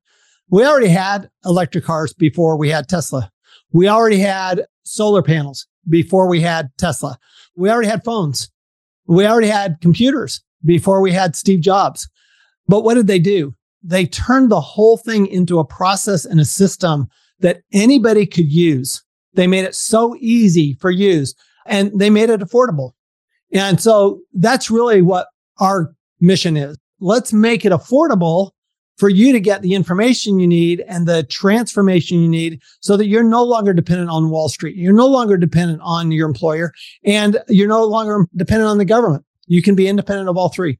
We 0.50 0.64
already 0.64 0.88
had 0.88 1.30
electric 1.44 1.84
cars 1.84 2.12
before 2.12 2.56
we 2.56 2.68
had 2.70 2.88
Tesla. 2.88 3.30
We 3.72 3.88
already 3.88 4.18
had 4.18 4.66
solar 4.84 5.22
panels 5.22 5.66
before 5.88 6.28
we 6.28 6.40
had 6.40 6.70
Tesla. 6.78 7.18
We 7.56 7.70
already 7.70 7.88
had 7.88 8.04
phones. 8.04 8.50
We 9.06 9.26
already 9.26 9.48
had 9.48 9.80
computers 9.80 10.42
before 10.64 11.00
we 11.00 11.12
had 11.12 11.36
Steve 11.36 11.60
Jobs. 11.60 12.08
But 12.68 12.82
what 12.82 12.94
did 12.94 13.06
they 13.06 13.18
do? 13.18 13.54
They 13.87 14.07
turned 14.07 14.51
the 14.51 14.61
whole 14.61 14.96
thing 14.96 15.27
into 15.29 15.61
a 15.61 15.64
process 15.64 16.25
and 16.25 16.40
a 16.40 16.44
system 16.44 17.09
that 17.40 17.62
anybody 17.72 18.27
could 18.27 18.51
use. 18.51 19.03
They 19.35 19.46
made 19.46 19.64
it 19.64 19.75
so 19.75 20.16
easy 20.18 20.75
for 20.81 20.90
use 20.90 21.35
and 21.66 21.92
they 21.99 22.11
made 22.11 22.31
it 22.31 22.40
affordable. 22.40 22.92
And 23.53 23.81
so 23.81 24.20
that's 24.35 24.70
really 24.70 25.03
what 25.03 25.29
our 25.61 25.94
mission 26.20 26.57
is. 26.57 26.77
Let's 26.99 27.33
make 27.33 27.64
it 27.64 27.72
affordable 27.72 28.51
for 28.96 29.09
you 29.09 29.33
to 29.33 29.40
get 29.40 29.62
the 29.62 29.75
information 29.75 30.40
you 30.40 30.49
need 30.49 30.83
and 30.88 31.07
the 31.07 31.22
transformation 31.25 32.18
you 32.18 32.29
need 32.29 32.61
so 32.81 32.96
that 32.96 33.07
you're 33.07 33.22
no 33.22 33.44
longer 33.44 33.72
dependent 33.72 34.11
on 34.11 34.31
Wall 34.31 34.49
Street. 34.49 34.75
You're 34.75 34.94
no 34.94 35.07
longer 35.07 35.37
dependent 35.37 35.81
on 35.83 36.11
your 36.11 36.27
employer 36.27 36.72
and 37.05 37.38
you're 37.49 37.68
no 37.68 37.85
longer 37.85 38.27
dependent 38.35 38.68
on 38.68 38.79
the 38.79 38.85
government. 38.85 39.25
You 39.46 39.62
can 39.62 39.75
be 39.75 39.87
independent 39.87 40.29
of 40.29 40.37
all 40.37 40.49
three. 40.49 40.79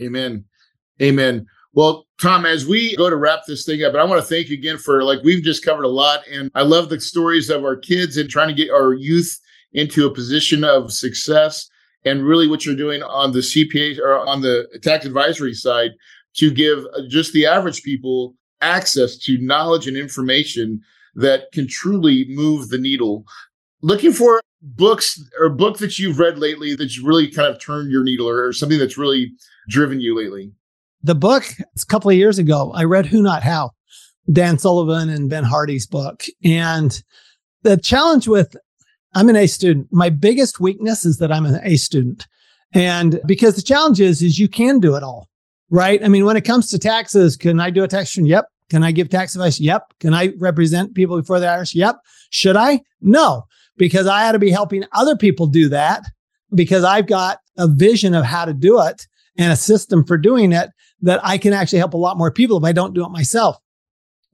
Amen. 0.00 0.44
Amen. 1.00 1.46
Well, 1.74 2.07
Tom, 2.20 2.44
as 2.44 2.66
we 2.66 2.96
go 2.96 3.08
to 3.08 3.16
wrap 3.16 3.46
this 3.46 3.64
thing 3.64 3.84
up, 3.84 3.92
but 3.92 4.00
I 4.00 4.04
want 4.04 4.20
to 4.20 4.26
thank 4.26 4.48
you 4.48 4.54
again 4.54 4.76
for 4.76 5.04
like 5.04 5.22
we've 5.22 5.42
just 5.42 5.64
covered 5.64 5.84
a 5.84 5.88
lot, 5.88 6.20
and 6.28 6.50
I 6.56 6.62
love 6.62 6.88
the 6.88 7.00
stories 7.00 7.48
of 7.48 7.62
our 7.62 7.76
kids 7.76 8.16
and 8.16 8.28
trying 8.28 8.48
to 8.48 8.54
get 8.54 8.72
our 8.72 8.92
youth 8.92 9.38
into 9.72 10.04
a 10.04 10.12
position 10.12 10.64
of 10.64 10.92
success, 10.92 11.68
and 12.04 12.26
really 12.26 12.48
what 12.48 12.66
you're 12.66 12.74
doing 12.74 13.04
on 13.04 13.30
the 13.30 13.38
CPA 13.38 14.00
or 14.00 14.18
on 14.26 14.40
the 14.40 14.66
tax 14.82 15.04
advisory 15.04 15.54
side 15.54 15.92
to 16.34 16.50
give 16.50 16.84
uh, 16.96 17.02
just 17.08 17.32
the 17.32 17.46
average 17.46 17.84
people 17.84 18.34
access 18.62 19.16
to 19.18 19.38
knowledge 19.38 19.86
and 19.86 19.96
information 19.96 20.80
that 21.14 21.44
can 21.52 21.68
truly 21.68 22.26
move 22.30 22.68
the 22.68 22.78
needle. 22.78 23.24
Looking 23.80 24.12
for 24.12 24.40
books 24.60 25.22
or 25.38 25.50
book 25.50 25.78
that 25.78 26.00
you've 26.00 26.18
read 26.18 26.36
lately 26.36 26.74
that's 26.74 26.98
really 26.98 27.30
kind 27.30 27.46
of 27.46 27.60
turned 27.60 27.92
your 27.92 28.02
needle 28.02 28.28
or 28.28 28.52
something 28.52 28.78
that's 28.78 28.98
really 28.98 29.32
driven 29.68 30.00
you 30.00 30.16
lately 30.16 30.50
the 31.02 31.14
book, 31.14 31.44
a 31.60 31.86
couple 31.86 32.10
of 32.10 32.16
years 32.16 32.38
ago, 32.38 32.72
I 32.74 32.84
read 32.84 33.06
Who 33.06 33.22
Not 33.22 33.42
How, 33.42 33.72
Dan 34.30 34.58
Sullivan 34.58 35.08
and 35.08 35.30
Ben 35.30 35.44
Hardy's 35.44 35.86
book. 35.86 36.24
And 36.44 37.02
the 37.62 37.76
challenge 37.76 38.28
with, 38.28 38.56
I'm 39.14 39.28
an 39.28 39.36
A 39.36 39.46
student. 39.46 39.88
My 39.90 40.10
biggest 40.10 40.60
weakness 40.60 41.04
is 41.04 41.18
that 41.18 41.32
I'm 41.32 41.46
an 41.46 41.60
A 41.62 41.76
student. 41.76 42.26
And 42.72 43.20
because 43.26 43.56
the 43.56 43.62
challenge 43.62 44.00
is, 44.00 44.22
is 44.22 44.38
you 44.38 44.48
can 44.48 44.80
do 44.80 44.94
it 44.96 45.02
all, 45.02 45.28
right? 45.70 46.02
I 46.04 46.08
mean, 46.08 46.24
when 46.24 46.36
it 46.36 46.44
comes 46.44 46.68
to 46.70 46.78
taxes, 46.78 47.36
can 47.36 47.60
I 47.60 47.70
do 47.70 47.82
a 47.82 47.88
tax 47.88 48.16
return? 48.16 48.26
Yep. 48.26 48.46
Can 48.70 48.84
I 48.84 48.92
give 48.92 49.08
tax 49.08 49.34
advice? 49.34 49.58
Yep. 49.58 49.94
Can 50.00 50.12
I 50.12 50.32
represent 50.38 50.94
people 50.94 51.16
before 51.16 51.40
the 51.40 51.46
IRS? 51.46 51.74
Yep. 51.74 51.96
Should 52.30 52.56
I? 52.56 52.82
No, 53.00 53.44
because 53.78 54.06
I 54.06 54.28
ought 54.28 54.32
to 54.32 54.38
be 54.38 54.50
helping 54.50 54.84
other 54.92 55.16
people 55.16 55.46
do 55.46 55.70
that 55.70 56.02
because 56.54 56.84
I've 56.84 57.06
got 57.06 57.38
a 57.56 57.66
vision 57.66 58.14
of 58.14 58.24
how 58.24 58.44
to 58.44 58.52
do 58.52 58.82
it 58.82 59.06
and 59.38 59.52
a 59.52 59.56
system 59.56 60.04
for 60.04 60.18
doing 60.18 60.52
it 60.52 60.70
that 61.02 61.20
I 61.24 61.38
can 61.38 61.52
actually 61.52 61.78
help 61.78 61.94
a 61.94 61.98
lot 61.98 62.18
more 62.18 62.30
people 62.30 62.56
if 62.56 62.64
I 62.64 62.72
don't 62.72 62.94
do 62.94 63.04
it 63.04 63.10
myself. 63.10 63.56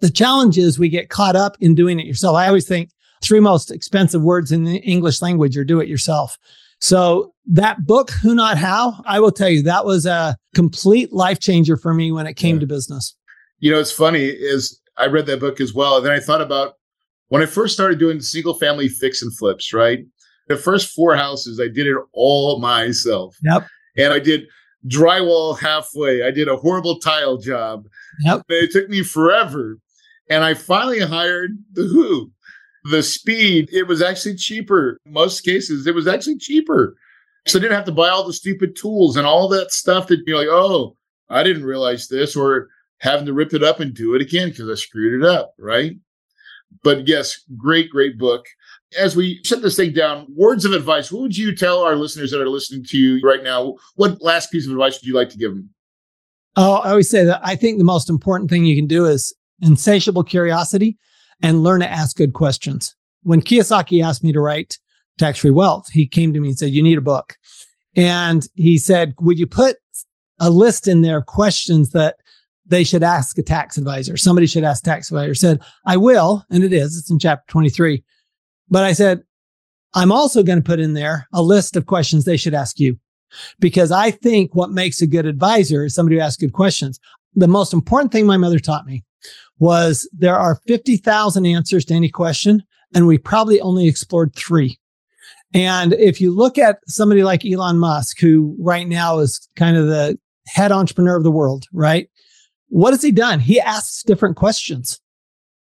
The 0.00 0.10
challenge 0.10 0.58
is 0.58 0.78
we 0.78 0.88
get 0.88 1.08
caught 1.08 1.36
up 1.36 1.56
in 1.60 1.74
doing 1.74 2.00
it 2.00 2.06
yourself. 2.06 2.36
I 2.36 2.48
always 2.48 2.66
think 2.66 2.90
three 3.22 3.40
most 3.40 3.70
expensive 3.70 4.22
words 4.22 4.52
in 4.52 4.64
the 4.64 4.78
English 4.78 5.22
language 5.22 5.56
are 5.56 5.64
do 5.64 5.80
it 5.80 5.88
yourself. 5.88 6.38
So 6.80 7.32
that 7.46 7.86
book, 7.86 8.10
Who 8.10 8.34
Not 8.34 8.58
How, 8.58 9.02
I 9.06 9.20
will 9.20 9.32
tell 9.32 9.48
you, 9.48 9.62
that 9.62 9.84
was 9.84 10.06
a 10.06 10.36
complete 10.54 11.12
life 11.12 11.40
changer 11.40 11.76
for 11.76 11.94
me 11.94 12.12
when 12.12 12.26
it 12.26 12.34
came 12.34 12.56
yeah. 12.56 12.60
to 12.60 12.66
business. 12.66 13.16
You 13.58 13.72
know, 13.72 13.80
it's 13.80 13.92
funny 13.92 14.24
is 14.24 14.80
I 14.98 15.06
read 15.06 15.26
that 15.26 15.40
book 15.40 15.60
as 15.60 15.72
well. 15.72 15.96
And 15.96 16.06
then 16.06 16.12
I 16.12 16.20
thought 16.20 16.42
about 16.42 16.74
when 17.28 17.42
I 17.42 17.46
first 17.46 17.74
started 17.74 17.98
doing 17.98 18.20
single 18.20 18.54
family 18.54 18.88
fix 18.88 19.22
and 19.22 19.34
flips, 19.36 19.72
right? 19.72 20.00
The 20.48 20.56
first 20.56 20.92
four 20.94 21.16
houses, 21.16 21.58
I 21.58 21.68
did 21.68 21.86
it 21.86 21.96
all 22.12 22.58
myself. 22.58 23.34
Yep. 23.42 23.66
And 23.96 24.12
I 24.12 24.18
did 24.18 24.42
drywall 24.88 25.58
halfway. 25.58 26.22
I 26.22 26.30
did 26.30 26.48
a 26.48 26.56
horrible 26.56 26.98
tile 26.98 27.36
job. 27.38 27.86
Yep. 28.20 28.42
It 28.48 28.72
took 28.72 28.88
me 28.88 29.02
forever. 29.02 29.78
And 30.30 30.44
I 30.44 30.54
finally 30.54 31.00
hired 31.00 31.52
the 31.72 31.84
Who. 31.84 32.30
The 32.90 33.02
speed, 33.02 33.70
it 33.72 33.86
was 33.86 34.02
actually 34.02 34.36
cheaper. 34.36 34.98
most 35.06 35.40
cases, 35.40 35.86
it 35.86 35.94
was 35.94 36.06
actually 36.06 36.36
cheaper. 36.36 36.96
So 37.46 37.58
I 37.58 37.62
didn't 37.62 37.76
have 37.76 37.86
to 37.86 37.92
buy 37.92 38.08
all 38.08 38.26
the 38.26 38.32
stupid 38.32 38.76
tools 38.76 39.16
and 39.16 39.26
all 39.26 39.48
that 39.48 39.72
stuff 39.72 40.06
that 40.08 40.20
you're 40.26 40.38
like, 40.38 40.48
oh, 40.50 40.96
I 41.30 41.42
didn't 41.42 41.64
realize 41.64 42.08
this, 42.08 42.36
or 42.36 42.68
having 42.98 43.26
to 43.26 43.32
rip 43.32 43.54
it 43.54 43.62
up 43.62 43.80
and 43.80 43.94
do 43.94 44.14
it 44.14 44.22
again 44.22 44.50
because 44.50 44.68
I 44.68 44.74
screwed 44.74 45.22
it 45.22 45.26
up. 45.26 45.54
Right. 45.58 45.96
But 46.82 47.08
yes, 47.08 47.40
great, 47.56 47.90
great 47.90 48.18
book 48.18 48.44
as 48.98 49.16
we 49.16 49.40
shut 49.44 49.62
this 49.62 49.76
thing 49.76 49.92
down, 49.92 50.26
words 50.34 50.64
of 50.64 50.72
advice. 50.72 51.10
What 51.10 51.22
would 51.22 51.36
you 51.36 51.54
tell 51.54 51.82
our 51.82 51.96
listeners 51.96 52.30
that 52.30 52.40
are 52.40 52.48
listening 52.48 52.84
to 52.88 52.98
you 52.98 53.20
right 53.22 53.42
now? 53.42 53.74
What 53.96 54.20
last 54.22 54.50
piece 54.50 54.66
of 54.66 54.72
advice 54.72 55.00
would 55.00 55.06
you 55.06 55.14
like 55.14 55.30
to 55.30 55.38
give 55.38 55.54
them? 55.54 55.70
Oh, 56.56 56.76
I 56.76 56.90
always 56.90 57.10
say 57.10 57.24
that 57.24 57.40
I 57.42 57.56
think 57.56 57.78
the 57.78 57.84
most 57.84 58.08
important 58.08 58.48
thing 58.50 58.64
you 58.64 58.76
can 58.76 58.86
do 58.86 59.06
is 59.06 59.34
insatiable 59.60 60.22
curiosity 60.22 60.96
and 61.42 61.62
learn 61.62 61.80
to 61.80 61.90
ask 61.90 62.16
good 62.16 62.32
questions. 62.32 62.94
When 63.22 63.40
Kiyosaki 63.40 64.04
asked 64.04 64.22
me 64.22 64.32
to 64.32 64.40
write 64.40 64.78
Tax 65.18 65.38
Free 65.38 65.50
Wealth, 65.50 65.88
he 65.90 66.06
came 66.06 66.32
to 66.32 66.40
me 66.40 66.48
and 66.48 66.58
said, 66.58 66.70
You 66.70 66.82
need 66.82 66.98
a 66.98 67.02
book. 67.02 67.36
And 67.96 68.46
he 68.54 68.78
said, 68.78 69.14
would 69.20 69.38
you 69.38 69.46
put 69.46 69.76
a 70.40 70.50
list 70.50 70.88
in 70.88 71.02
there 71.02 71.18
of 71.18 71.26
questions 71.26 71.90
that 71.90 72.16
they 72.66 72.82
should 72.84 73.02
ask 73.02 73.38
a 73.38 73.42
tax 73.42 73.76
advisor? 73.76 74.16
Somebody 74.16 74.46
should 74.46 74.64
ask 74.64 74.82
tax 74.82 75.10
advisor. 75.10 75.34
Said, 75.34 75.60
I 75.86 75.96
will. 75.96 76.44
And 76.50 76.64
it 76.64 76.72
is, 76.72 76.98
it's 76.98 77.10
in 77.10 77.18
chapter 77.18 77.44
23. 77.48 78.02
But 78.68 78.84
I 78.84 78.92
said, 78.92 79.22
I'm 79.94 80.12
also 80.12 80.42
going 80.42 80.58
to 80.58 80.64
put 80.64 80.80
in 80.80 80.94
there 80.94 81.28
a 81.32 81.42
list 81.42 81.76
of 81.76 81.86
questions 81.86 82.24
they 82.24 82.36
should 82.36 82.54
ask 82.54 82.80
you 82.80 82.98
because 83.60 83.92
I 83.92 84.10
think 84.10 84.54
what 84.54 84.70
makes 84.70 85.00
a 85.00 85.06
good 85.06 85.26
advisor 85.26 85.84
is 85.84 85.94
somebody 85.94 86.16
who 86.16 86.22
asks 86.22 86.40
good 86.40 86.52
questions. 86.52 86.98
The 87.34 87.48
most 87.48 87.72
important 87.72 88.12
thing 88.12 88.26
my 88.26 88.36
mother 88.36 88.58
taught 88.58 88.86
me 88.86 89.04
was 89.58 90.08
there 90.12 90.36
are 90.36 90.60
50,000 90.66 91.46
answers 91.46 91.84
to 91.86 91.94
any 91.94 92.08
question, 92.08 92.62
and 92.94 93.06
we 93.06 93.18
probably 93.18 93.60
only 93.60 93.88
explored 93.88 94.34
three. 94.34 94.78
And 95.52 95.92
if 95.94 96.20
you 96.20 96.32
look 96.32 96.58
at 96.58 96.78
somebody 96.86 97.22
like 97.22 97.46
Elon 97.46 97.78
Musk, 97.78 98.18
who 98.18 98.56
right 98.58 98.88
now 98.88 99.20
is 99.20 99.48
kind 99.56 99.76
of 99.76 99.86
the 99.86 100.18
head 100.48 100.72
entrepreneur 100.72 101.16
of 101.16 101.22
the 101.22 101.30
world, 101.30 101.66
right? 101.72 102.08
What 102.68 102.92
has 102.92 103.02
he 103.02 103.12
done? 103.12 103.38
He 103.38 103.60
asks 103.60 104.02
different 104.02 104.36
questions. 104.36 105.00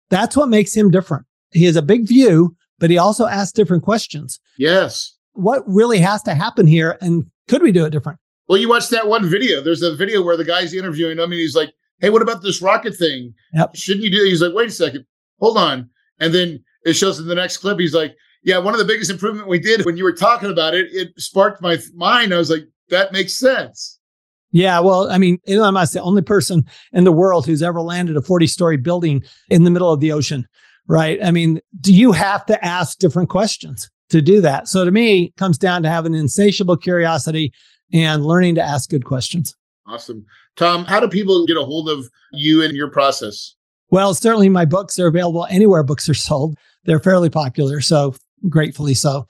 That's 0.10 0.38
what 0.38 0.50
makes 0.50 0.74
him 0.74 0.92
different. 0.92 1.26
He 1.52 1.66
has 1.66 1.76
a 1.76 1.82
big 1.82 2.08
view, 2.08 2.56
but 2.82 2.90
he 2.90 2.98
also 2.98 3.28
asks 3.28 3.54
different 3.54 3.84
questions. 3.84 4.42
Yes. 4.58 5.16
What 5.34 5.64
really 5.66 6.00
has 6.00 6.22
to 6.24 6.34
happen 6.34 6.68
here? 6.68 6.98
And 7.00 7.26
could 7.48 7.62
we 7.62 7.72
do 7.72 7.86
it 7.86 7.92
different? 7.92 8.20
Well, 8.50 8.58
you 8.58 8.68
watched 8.68 8.90
that 8.90 9.08
one 9.08 9.30
video. 9.30 9.62
There's 9.62 9.84
a 9.84 9.96
video 9.96 10.22
where 10.22 10.36
the 10.36 10.44
guy's 10.44 10.74
interviewing 10.74 11.20
him 11.20 11.32
and 11.32 11.34
he's 11.34 11.56
like, 11.56 11.72
Hey, 12.00 12.10
what 12.10 12.24
about 12.24 12.42
this 12.42 12.62
rocket 12.62 12.96
thing? 12.96 13.34
Yep. 13.54 13.76
Shouldn't 13.76 14.04
you 14.04 14.10
do 14.10 14.24
it? 14.24 14.30
He's 14.30 14.42
like, 14.42 14.56
wait 14.56 14.70
a 14.70 14.72
second, 14.72 15.06
hold 15.40 15.58
on. 15.58 15.88
And 16.20 16.34
then 16.34 16.64
it 16.84 16.94
shows 16.94 17.20
in 17.20 17.28
the 17.28 17.36
next 17.36 17.58
clip, 17.58 17.80
he's 17.80 17.94
like, 17.94 18.16
Yeah, 18.44 18.58
one 18.58 18.74
of 18.74 18.80
the 18.80 18.86
biggest 18.86 19.12
improvement 19.12 19.48
we 19.48 19.60
did 19.60 19.86
when 19.86 19.96
you 19.96 20.04
were 20.04 20.12
talking 20.12 20.52
about 20.52 20.74
it, 20.74 20.88
it 20.92 21.10
sparked 21.22 21.62
my 21.62 21.78
mind. 21.94 22.34
I 22.34 22.38
was 22.38 22.50
like, 22.50 22.64
that 22.90 23.14
makes 23.14 23.34
sense. 23.34 24.00
Yeah, 24.52 24.80
well, 24.82 25.10
I 25.10 25.18
mean, 25.18 25.38
Elon 25.48 25.76
Musk, 25.76 25.94
the 25.94 26.02
only 26.02 26.24
person 26.24 26.66
in 26.92 27.06
the 27.06 27.12
world 27.12 27.46
who's 27.46 27.64
ever 27.64 27.80
landed 27.80 28.18
a 28.18 28.22
40 28.22 28.48
story 28.48 28.76
building 28.76 29.24
in 29.50 29.64
the 29.64 29.72
middle 29.72 29.94
of 29.94 30.02
the 30.02 30.12
ocean, 30.12 30.46
right? 30.92 31.24
I 31.24 31.32
mean, 31.32 31.62
do 31.80 31.94
you 31.94 32.12
have 32.12 32.46
to 32.48 32.66
ask 32.66 32.98
different 32.98 33.30
questions 33.30 33.90
to 34.10 34.22
do 34.22 34.42
that? 34.42 34.68
So 34.68 34.84
to 34.84 34.92
me, 34.92 35.24
it 35.26 35.38
comes 35.38 35.58
down 35.58 35.84
to 35.84 35.90
having 35.90 36.14
insatiable 36.14 36.76
curiosity 36.76 37.54
and 37.94 38.26
learning 38.26 38.56
to 38.56 38.62
ask 38.62 38.90
good 38.90 39.06
questions. 39.06 39.56
Awesome. 39.88 40.26
Tom, 40.58 40.84
how 40.84 41.00
do 41.00 41.08
people 41.08 41.46
get 41.46 41.56
a 41.56 41.64
hold 41.64 41.88
of 41.90 42.10
you 42.34 42.62
and 42.62 42.76
your 42.76 42.90
process? 42.90 43.56
Well, 43.90 44.14
certainly 44.14 44.50
my 44.50 44.66
books 44.66 45.00
are 45.00 45.08
available 45.08 45.48
anywhere 45.50 45.82
books 45.84 46.10
are 46.10 46.14
sold. 46.14 46.58
They're 46.84 47.00
fairly 47.00 47.30
popular, 47.30 47.80
so 47.80 48.14
gratefully 48.50 48.94
so. 48.94 49.28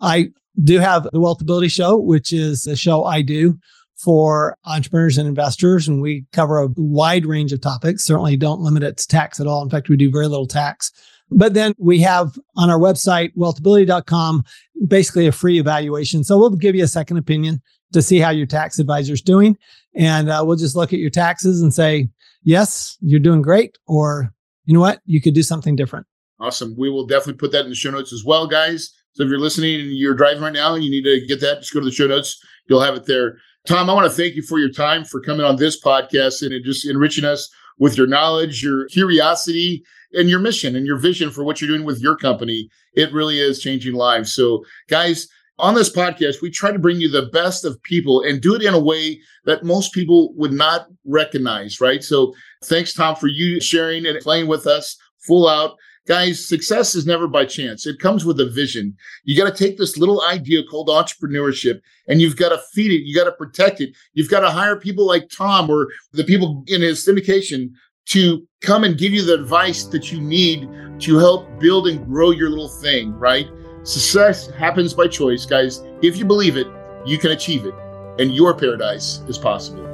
I 0.00 0.30
do 0.64 0.80
have 0.80 1.04
the 1.04 1.20
Wealthability 1.20 1.70
Show, 1.70 1.96
which 1.96 2.32
is 2.32 2.66
a 2.66 2.74
show 2.74 3.04
I 3.04 3.22
do 3.22 3.56
for 4.04 4.58
entrepreneurs 4.66 5.16
and 5.16 5.26
investors. 5.26 5.88
And 5.88 6.02
we 6.02 6.26
cover 6.32 6.58
a 6.58 6.68
wide 6.76 7.24
range 7.24 7.52
of 7.52 7.60
topics. 7.60 8.04
Certainly 8.04 8.36
don't 8.36 8.60
limit 8.60 8.82
it 8.82 8.98
to 8.98 9.08
tax 9.08 9.40
at 9.40 9.46
all. 9.46 9.62
In 9.62 9.70
fact, 9.70 9.88
we 9.88 9.96
do 9.96 10.10
very 10.10 10.28
little 10.28 10.46
tax. 10.46 10.92
But 11.30 11.54
then 11.54 11.74
we 11.78 12.00
have 12.00 12.38
on 12.56 12.68
our 12.70 12.78
website, 12.78 13.34
wealthability.com, 13.34 14.44
basically 14.86 15.26
a 15.26 15.32
free 15.32 15.58
evaluation. 15.58 16.22
So 16.22 16.38
we'll 16.38 16.50
give 16.50 16.74
you 16.74 16.84
a 16.84 16.88
second 16.88 17.16
opinion 17.16 17.62
to 17.94 18.02
see 18.02 18.18
how 18.18 18.30
your 18.30 18.46
tax 18.46 18.78
advisor 18.78 19.14
is 19.14 19.22
doing. 19.22 19.56
And 19.94 20.28
uh, 20.28 20.42
we'll 20.46 20.56
just 20.56 20.76
look 20.76 20.92
at 20.92 20.98
your 20.98 21.10
taxes 21.10 21.62
and 21.62 21.72
say, 21.72 22.08
yes, 22.42 22.98
you're 23.00 23.20
doing 23.20 23.40
great. 23.40 23.78
Or, 23.86 24.32
you 24.66 24.74
know 24.74 24.80
what, 24.80 25.00
you 25.06 25.22
could 25.22 25.34
do 25.34 25.42
something 25.42 25.76
different. 25.76 26.06
Awesome. 26.40 26.74
We 26.76 26.90
will 26.90 27.06
definitely 27.06 27.38
put 27.38 27.52
that 27.52 27.64
in 27.64 27.70
the 27.70 27.74
show 27.74 27.90
notes 27.90 28.12
as 28.12 28.22
well, 28.24 28.46
guys. 28.46 28.92
So 29.12 29.22
if 29.22 29.28
you're 29.28 29.38
listening 29.38 29.80
and 29.80 29.96
you're 29.96 30.14
driving 30.14 30.42
right 30.42 30.52
now 30.52 30.74
and 30.74 30.84
you 30.84 30.90
need 30.90 31.04
to 31.04 31.26
get 31.26 31.40
that, 31.40 31.60
just 31.60 31.72
go 31.72 31.80
to 31.80 31.86
the 31.86 31.92
show 31.92 32.08
notes. 32.08 32.38
You'll 32.68 32.82
have 32.82 32.96
it 32.96 33.06
there. 33.06 33.38
Tom, 33.66 33.88
I 33.88 33.94
want 33.94 34.04
to 34.04 34.14
thank 34.14 34.34
you 34.34 34.42
for 34.42 34.58
your 34.58 34.68
time, 34.68 35.04
for 35.04 35.22
coming 35.22 35.46
on 35.46 35.56
this 35.56 35.82
podcast 35.82 36.42
and 36.42 36.64
just 36.64 36.86
enriching 36.86 37.24
us 37.24 37.48
with 37.78 37.96
your 37.96 38.06
knowledge, 38.06 38.62
your 38.62 38.86
curiosity, 38.88 39.82
and 40.12 40.28
your 40.28 40.38
mission 40.38 40.76
and 40.76 40.86
your 40.86 40.98
vision 40.98 41.30
for 41.30 41.44
what 41.44 41.60
you're 41.60 41.68
doing 41.68 41.86
with 41.86 41.98
your 41.98 42.14
company. 42.14 42.68
It 42.92 43.10
really 43.14 43.40
is 43.40 43.60
changing 43.60 43.94
lives. 43.94 44.34
So, 44.34 44.62
guys, 44.88 45.28
on 45.58 45.74
this 45.74 45.88
podcast, 45.90 46.42
we 46.42 46.50
try 46.50 46.72
to 46.72 46.78
bring 46.78 47.00
you 47.00 47.08
the 47.08 47.30
best 47.32 47.64
of 47.64 47.82
people 47.82 48.20
and 48.20 48.42
do 48.42 48.54
it 48.54 48.62
in 48.62 48.74
a 48.74 48.78
way 48.78 49.18
that 49.46 49.64
most 49.64 49.94
people 49.94 50.34
would 50.34 50.52
not 50.52 50.88
recognize, 51.06 51.80
right? 51.80 52.04
So, 52.04 52.34
thanks, 52.64 52.92
Tom, 52.92 53.16
for 53.16 53.28
you 53.28 53.60
sharing 53.60 54.04
and 54.04 54.20
playing 54.20 54.46
with 54.46 54.66
us 54.66 54.94
full 55.20 55.48
out. 55.48 55.76
Guys, 56.06 56.46
success 56.46 56.94
is 56.94 57.06
never 57.06 57.26
by 57.26 57.46
chance. 57.46 57.86
It 57.86 57.98
comes 57.98 58.26
with 58.26 58.38
a 58.38 58.50
vision. 58.50 58.94
You 59.24 59.36
got 59.36 59.54
to 59.54 59.64
take 59.64 59.78
this 59.78 59.96
little 59.96 60.20
idea 60.22 60.62
called 60.62 60.88
entrepreneurship 60.88 61.80
and 62.08 62.20
you've 62.20 62.36
got 62.36 62.50
to 62.50 62.60
feed 62.74 62.90
it. 62.90 63.06
You 63.06 63.14
got 63.14 63.24
to 63.24 63.32
protect 63.32 63.80
it. 63.80 63.94
You've 64.12 64.28
got 64.28 64.40
to 64.40 64.50
hire 64.50 64.76
people 64.76 65.06
like 65.06 65.30
Tom 65.30 65.70
or 65.70 65.88
the 66.12 66.24
people 66.24 66.62
in 66.66 66.82
his 66.82 67.06
syndication 67.06 67.70
to 68.06 68.46
come 68.60 68.84
and 68.84 68.98
give 68.98 69.12
you 69.12 69.22
the 69.22 69.32
advice 69.32 69.84
that 69.84 70.12
you 70.12 70.20
need 70.20 70.68
to 71.00 71.16
help 71.16 71.48
build 71.58 71.88
and 71.88 72.04
grow 72.06 72.32
your 72.32 72.50
little 72.50 72.68
thing, 72.68 73.12
right? 73.14 73.48
Success 73.82 74.50
happens 74.50 74.92
by 74.92 75.08
choice, 75.08 75.46
guys. 75.46 75.82
If 76.02 76.18
you 76.18 76.26
believe 76.26 76.58
it, 76.58 76.66
you 77.06 77.16
can 77.16 77.30
achieve 77.30 77.64
it, 77.64 77.74
and 78.18 78.34
your 78.34 78.54
paradise 78.54 79.20
is 79.26 79.38
possible. 79.38 79.93